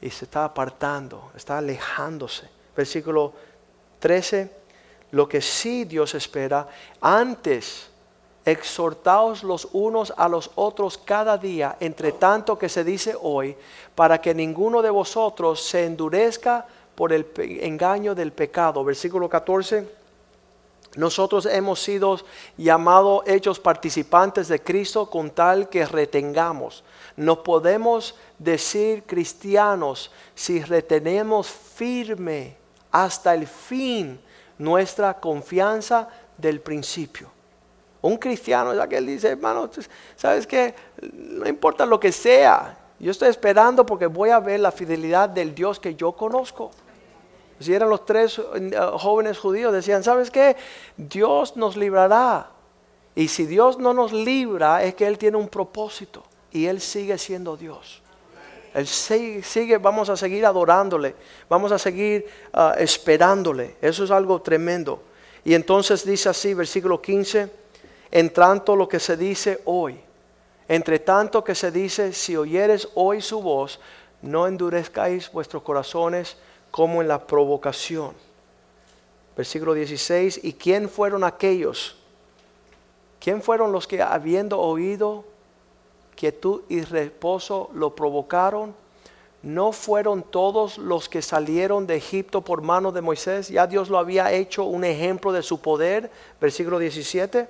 y 0.00 0.10
se 0.10 0.24
está 0.24 0.44
apartando, 0.44 1.30
está 1.36 1.58
alejándose. 1.58 2.48
Versículo 2.74 3.32
13, 3.98 4.50
lo 5.10 5.28
que 5.28 5.40
sí 5.40 5.84
Dios 5.84 6.14
espera, 6.14 6.68
antes 7.00 7.90
exhortaos 8.44 9.42
los 9.44 9.68
unos 9.72 10.14
a 10.16 10.28
los 10.28 10.52
otros 10.54 10.96
cada 10.96 11.36
día, 11.36 11.76
entre 11.78 12.12
tanto 12.12 12.58
que 12.58 12.68
se 12.68 12.84
dice 12.84 13.14
hoy, 13.20 13.56
para 13.94 14.20
que 14.20 14.34
ninguno 14.34 14.80
de 14.80 14.90
vosotros 14.90 15.62
se 15.62 15.84
endurezca 15.84 16.66
por 16.98 17.12
el 17.12 17.28
engaño 17.62 18.12
del 18.12 18.32
pecado. 18.32 18.82
Versículo 18.82 19.28
14. 19.28 19.86
Nosotros 20.96 21.46
hemos 21.46 21.80
sido 21.80 22.18
llamados, 22.56 23.22
hechos 23.24 23.60
participantes 23.60 24.48
de 24.48 24.60
Cristo 24.60 25.08
con 25.08 25.30
tal 25.30 25.68
que 25.68 25.86
retengamos. 25.86 26.82
No 27.14 27.44
podemos 27.44 28.16
decir 28.36 29.04
cristianos 29.04 30.10
si 30.34 30.60
retenemos 30.60 31.46
firme 31.46 32.56
hasta 32.90 33.32
el 33.32 33.46
fin 33.46 34.18
nuestra 34.58 35.20
confianza 35.20 36.08
del 36.36 36.60
principio. 36.60 37.30
Un 38.02 38.16
cristiano 38.16 38.72
es 38.72 38.80
aquel 38.80 39.06
que 39.06 39.12
dice, 39.12 39.28
hermano, 39.28 39.70
¿sabes 40.16 40.48
qué? 40.48 40.74
No 41.12 41.48
importa 41.48 41.86
lo 41.86 42.00
que 42.00 42.10
sea. 42.10 42.76
Yo 42.98 43.12
estoy 43.12 43.28
esperando 43.28 43.86
porque 43.86 44.06
voy 44.06 44.30
a 44.30 44.40
ver 44.40 44.58
la 44.58 44.72
fidelidad 44.72 45.28
del 45.28 45.54
Dios 45.54 45.78
que 45.78 45.94
yo 45.94 46.10
conozco. 46.10 46.72
Si 47.60 47.74
eran 47.74 47.90
los 47.90 48.06
tres 48.06 48.38
eh, 48.38 48.70
jóvenes 48.94 49.38
judíos, 49.38 49.72
decían, 49.72 50.04
¿sabes 50.04 50.30
qué? 50.30 50.56
Dios 50.96 51.56
nos 51.56 51.76
librará. 51.76 52.50
Y 53.14 53.28
si 53.28 53.46
Dios 53.46 53.78
no 53.78 53.92
nos 53.92 54.12
libra, 54.12 54.84
es 54.84 54.94
que 54.94 55.06
Él 55.06 55.18
tiene 55.18 55.36
un 55.36 55.48
propósito. 55.48 56.22
Y 56.52 56.66
Él 56.66 56.80
sigue 56.80 57.18
siendo 57.18 57.56
Dios. 57.56 58.02
Él 58.74 58.86
sigue, 58.86 59.78
vamos 59.78 60.08
a 60.08 60.16
seguir 60.16 60.46
adorándole, 60.46 61.16
vamos 61.48 61.72
a 61.72 61.78
seguir 61.78 62.26
ah, 62.52 62.74
esperándole. 62.78 63.76
Eso 63.80 64.04
es 64.04 64.10
algo 64.10 64.40
tremendo. 64.40 65.02
Y 65.44 65.54
entonces 65.54 66.04
dice 66.04 66.28
así, 66.28 66.54
versículo 66.54 67.00
15, 67.00 67.50
en 68.10 68.30
tanto 68.30 68.76
lo 68.76 68.88
que 68.88 69.00
se 69.00 69.16
dice 69.16 69.62
hoy, 69.64 69.98
entre 70.68 70.98
tanto 70.98 71.42
que 71.42 71.54
se 71.54 71.70
dice, 71.72 72.12
si 72.12 72.36
oyeres 72.36 72.88
hoy 72.94 73.22
su 73.22 73.40
voz, 73.40 73.80
no 74.20 74.46
endurezcáis 74.46 75.32
vuestros 75.32 75.62
corazones 75.62 76.36
como 76.70 77.02
en 77.02 77.08
la 77.08 77.26
provocación. 77.26 78.12
Versículo 79.36 79.74
16, 79.74 80.40
¿y 80.42 80.52
quién 80.52 80.88
fueron 80.88 81.24
aquellos? 81.24 81.96
¿Quién 83.20 83.42
fueron 83.42 83.72
los 83.72 83.86
que 83.86 84.02
habiendo 84.02 84.58
oído 84.58 85.24
quietud 86.14 86.62
y 86.68 86.80
reposo 86.82 87.70
lo 87.74 87.94
provocaron? 87.94 88.74
¿No 89.42 89.70
fueron 89.70 90.24
todos 90.24 90.78
los 90.78 91.08
que 91.08 91.22
salieron 91.22 91.86
de 91.86 91.96
Egipto 91.96 92.40
por 92.42 92.62
mano 92.62 92.90
de 92.90 93.00
Moisés? 93.00 93.48
Ya 93.48 93.66
Dios 93.66 93.88
lo 93.88 93.98
había 93.98 94.32
hecho 94.32 94.64
un 94.64 94.84
ejemplo 94.84 95.32
de 95.32 95.44
su 95.44 95.60
poder. 95.60 96.10
Versículo 96.40 96.78
17. 96.78 97.48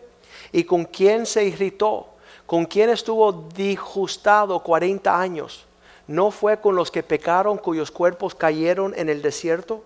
¿Y 0.53 0.65
con 0.65 0.85
quién 0.85 1.25
se 1.25 1.45
irritó? 1.45 2.09
¿Con 2.45 2.67
quién 2.67 2.91
estuvo 2.91 3.33
disgustado 3.33 4.63
40 4.63 5.19
años? 5.19 5.68
¿No 6.09 6.31
fue 6.31 6.59
con 6.59 6.75
los 6.75 6.91
que 6.91 7.03
pecaron 7.03 7.59
cuyos 7.59 7.91
cuerpos 7.91 8.35
cayeron 8.35 8.95
en 8.97 9.11
el 9.11 9.21
desierto? 9.21 9.85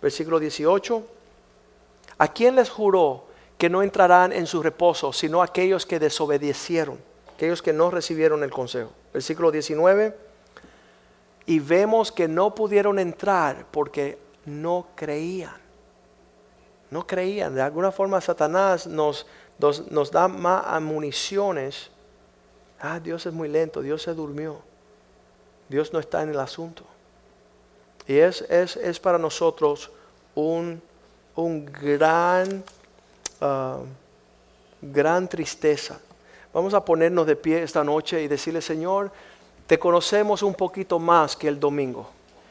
Versículo 0.00 0.40
18. 0.40 1.06
¿A 2.18 2.28
quién 2.32 2.56
les 2.56 2.70
juró 2.70 3.24
que 3.58 3.68
no 3.68 3.82
entrarán 3.82 4.32
en 4.32 4.46
su 4.46 4.62
reposo, 4.62 5.12
sino 5.12 5.42
aquellos 5.42 5.84
que 5.84 5.98
desobedecieron, 5.98 6.98
aquellos 7.34 7.60
que 7.60 7.74
no 7.74 7.90
recibieron 7.90 8.42
el 8.42 8.50
consejo? 8.50 8.92
Versículo 9.12 9.50
19. 9.50 10.16
Y 11.44 11.58
vemos 11.58 12.10
que 12.10 12.28
no 12.28 12.54
pudieron 12.54 12.98
entrar 12.98 13.66
porque 13.70 14.18
no 14.46 14.86
creían. 14.94 15.56
No 16.90 17.06
creían. 17.06 17.54
De 17.54 17.60
alguna 17.60 17.92
forma 17.92 18.22
Satanás 18.22 18.86
nos, 18.86 19.26
nos, 19.90 20.10
da 20.10 20.28
más 20.28 20.80
municiones. 20.80 21.90
Ah, 22.80 22.98
Dios 23.00 23.26
es 23.26 23.34
muy 23.34 23.48
lento, 23.48 23.82
Dios 23.82 24.00
se 24.00 24.14
durmió. 24.14 24.71
Dios 25.72 25.92
no 25.92 25.98
está 25.98 26.22
en 26.22 26.28
el 26.28 26.38
asunto. 26.38 26.84
Y 28.06 28.18
es, 28.18 28.42
es, 28.42 29.00
para 29.00 29.16
nosotros 29.16 29.90
un, 30.34 30.82
un 31.34 31.64
gran, 31.64 32.62
ah, 33.40 33.78
gran 34.82 35.28
tristeza. 35.28 35.98
Vamos 36.52 36.74
a 36.74 36.84
ponernos 36.84 37.26
de 37.26 37.36
pie 37.36 37.62
esta 37.62 37.82
noche 37.82 38.22
y 38.22 38.28
decirle, 38.28 38.60
Señor, 38.60 39.10
te 39.66 39.78
conocemos 39.78 40.42
un 40.42 40.54
poquito 40.54 40.98
más 40.98 41.34
que 41.34 41.48
el 41.48 41.58
domingo. 41.58 42.10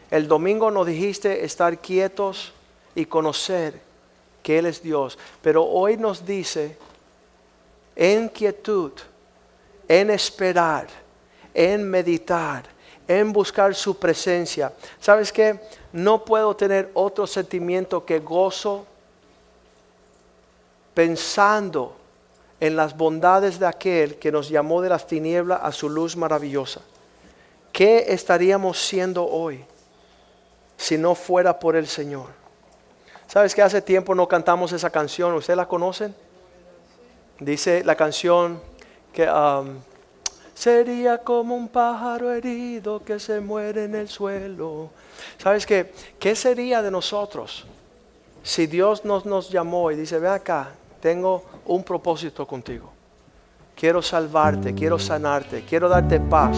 El 0.10 0.28
domingo 0.28 0.72
nos 0.72 0.88
dijiste 0.88 1.46
estar 1.46 1.78
quietos 1.78 2.54
y 2.96 3.06
conocer 3.06 3.80
que 4.42 4.58
Él 4.58 4.66
es 4.66 4.82
Dios. 4.82 5.20
Pero 5.44 5.64
hoy 5.64 5.96
nos 5.96 6.26
dice, 6.26 6.76
en 7.96 8.30
quietud, 8.30 8.94
en 9.88 10.10
esperar, 10.10 10.88
en 11.54 11.88
meditar, 11.88 12.71
en 13.08 13.34
buscar 13.34 13.76
su 13.76 13.98
presencia. 13.98 14.74
¿Sabes 15.00 15.32
qué? 15.32 15.60
No 15.92 16.24
puedo 16.24 16.56
tener 16.56 16.92
otro 16.94 17.28
sentimiento 17.28 18.06
que 18.06 18.20
gozo 18.20 18.86
pensando 20.94 21.96
en 22.60 22.76
las 22.76 22.96
bondades 22.96 23.60
de 23.60 23.68
aquel 23.68 24.18
que 24.18 24.32
nos 24.32 24.50
llamó 24.50 24.82
de 24.82 24.90
las 24.90 25.08
tinieblas 25.08 25.60
a 25.64 25.72
su 25.72 25.90
luz 25.90 26.16
maravillosa. 26.16 26.82
¿Qué 27.72 28.06
estaríamos 28.10 28.86
siendo 28.86 29.26
hoy 29.26 29.66
si 30.78 30.98
no 30.98 31.16
fuera 31.16 31.60
por 31.60 31.76
el 31.76 31.88
Señor? 31.88 32.28
¿Sabes 33.28 33.56
que 33.56 33.62
hace 33.62 33.82
tiempo 33.82 34.14
no 34.14 34.28
cantamos 34.28 34.74
esa 34.74 34.90
canción? 34.90 35.34
¿Ustedes 35.34 35.58
la 35.58 35.68
conocen? 35.68 36.14
Dice 37.40 37.84
la 37.84 37.96
canción 37.96 38.62
que... 39.14 39.30
Um, 39.30 39.91
Sería 40.62 41.18
como 41.18 41.56
un 41.56 41.70
pájaro 41.70 42.32
herido 42.32 43.04
que 43.04 43.20
se 43.20 43.40
muere 43.40 43.86
en 43.86 43.96
el 43.96 44.08
suelo. 44.08 44.92
¿Sabes 45.40 45.66
qué? 45.66 45.92
¿Qué 46.20 46.36
sería 46.36 46.84
de 46.84 46.92
nosotros 46.92 47.66
si 48.44 48.68
Dios 48.68 49.04
nos, 49.04 49.26
nos 49.26 49.50
llamó 49.50 49.90
y 49.90 49.96
dice, 49.96 50.20
ve 50.20 50.30
acá, 50.30 50.70
tengo 51.00 51.44
un 51.66 51.84
propósito 51.84 52.46
contigo? 52.46 52.92
Quiero 53.76 54.04
salvarte, 54.04 54.76
quiero 54.76 55.00
sanarte, 55.00 55.66
quiero 55.68 55.90
darte 55.90 56.20
paz. 56.20 56.56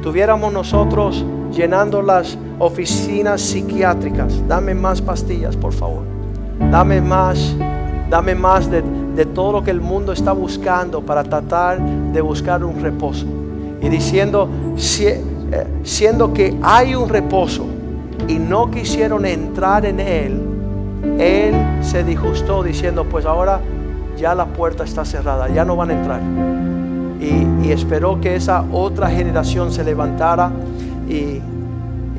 Tuviéramos 0.00 0.52
nosotros 0.52 1.24
llenando 1.50 2.02
las 2.02 2.38
oficinas 2.60 3.40
psiquiátricas. 3.40 4.46
Dame 4.46 4.76
más 4.76 5.02
pastillas, 5.02 5.56
por 5.56 5.72
favor. 5.72 6.04
Dame 6.70 7.00
más, 7.00 7.52
dame 8.08 8.36
más 8.36 8.70
de, 8.70 8.80
de 8.80 9.26
todo 9.26 9.50
lo 9.50 9.64
que 9.64 9.72
el 9.72 9.80
mundo 9.80 10.12
está 10.12 10.30
buscando 10.30 11.04
para 11.04 11.24
tratar 11.24 11.80
de 11.80 12.20
buscar 12.20 12.62
un 12.62 12.80
reposo 12.80 13.39
y 13.80 13.88
diciendo, 13.88 14.48
eh, 15.00 15.22
siendo 15.82 16.32
que 16.32 16.56
hay 16.62 16.94
un 16.94 17.08
reposo 17.08 17.66
y 18.28 18.38
no 18.38 18.70
quisieron 18.70 19.24
entrar 19.24 19.86
en 19.86 20.00
él, 20.00 20.40
él 21.18 21.54
se 21.82 22.04
disgustó 22.04 22.62
diciendo, 22.62 23.04
pues 23.04 23.24
ahora 23.24 23.60
ya 24.16 24.34
la 24.34 24.46
puerta 24.46 24.84
está 24.84 25.04
cerrada, 25.04 25.48
ya 25.48 25.64
no 25.64 25.76
van 25.76 25.90
a 25.90 25.92
entrar. 25.94 26.20
Y, 27.20 27.70
esperó 27.70 28.20
que 28.20 28.34
esa 28.34 28.64
otra 28.72 29.08
generación 29.10 29.70
se 29.72 29.84
levantara 29.84 30.50
y, 31.08 31.40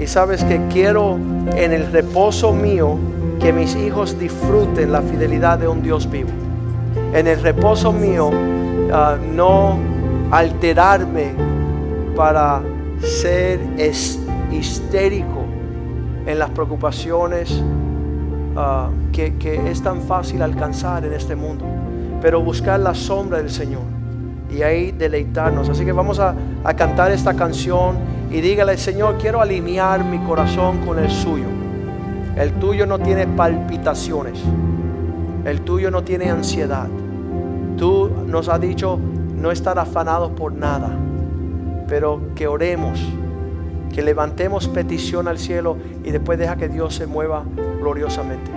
sabes 0.06 0.44
que 0.44 0.60
quiero 0.72 1.18
en 1.56 1.74
el 1.74 1.92
reposo 1.92 2.54
mío 2.54 2.98
que 3.40 3.54
mis 3.54 3.76
hijos 3.76 4.18
disfruten 4.18 4.92
la 4.92 5.02
fidelidad 5.02 5.60
de 5.60 5.68
un 5.68 5.84
Dios 5.84 6.10
vivo. 6.10 6.30
En 7.14 7.28
el 7.28 7.40
reposo 7.42 7.92
mío 7.92 8.32
ah, 8.92 9.18
no 9.36 9.78
alterarme 10.32 11.34
para 12.16 12.62
ser 13.02 13.60
histérico 14.52 15.44
en 16.26 16.40
las 16.40 16.50
preocupaciones 16.52 17.62
ah, 18.56 18.90
que, 19.12 19.62
es 19.70 19.82
tan 19.82 20.02
fácil 20.02 20.42
alcanzar 20.42 21.04
en 21.06 21.14
este 21.14 21.36
mundo, 21.36 21.66
pero 22.22 22.42
buscar 22.42 22.80
la 22.80 22.96
sombra 22.96 23.40
del 23.40 23.50
Señor 23.50 23.84
y 24.50 24.62
ahí 24.62 24.92
deleitarnos. 24.92 25.68
Así 25.70 25.84
que 25.84 25.92
vamos 25.92 26.20
a, 26.20 26.34
a 26.64 26.74
cantar 26.74 27.12
esta 27.12 27.34
canción 27.34 27.98
y 28.32 28.40
dígale, 28.40 28.78
Señor, 28.78 29.18
quiero 29.18 29.42
alinear 29.42 30.06
mi 30.06 30.20
corazón 30.20 30.86
con 30.86 30.98
el 30.98 31.10
suyo. 31.10 31.46
El 32.38 32.54
tuyo 32.54 32.86
no 32.86 33.00
tiene 33.00 33.28
palpitaciones, 33.28 34.40
el 35.44 35.62
tuyo 35.62 35.92
no 35.92 36.04
tiene 36.04 36.32
ansiedad. 36.32 36.88
Tú 37.78 38.10
nos 38.28 38.48
has 38.48 38.62
dicho 38.62 39.00
no 39.42 39.52
estar 39.52 39.78
afanados 39.80 40.32
por 40.32 40.54
nada 40.54 40.90
pero 41.92 42.22
que 42.36 42.48
oremos, 42.48 43.02
que 43.94 44.02
levantemos 44.02 44.70
petición 44.70 45.28
al 45.28 45.38
cielo 45.38 45.76
y 46.06 46.12
después 46.12 46.40
deja 46.40 46.56
que 46.56 46.70
Dios 46.70 46.96
se 46.96 47.06
mueva 47.06 47.44
gloriosamente. 47.82 48.50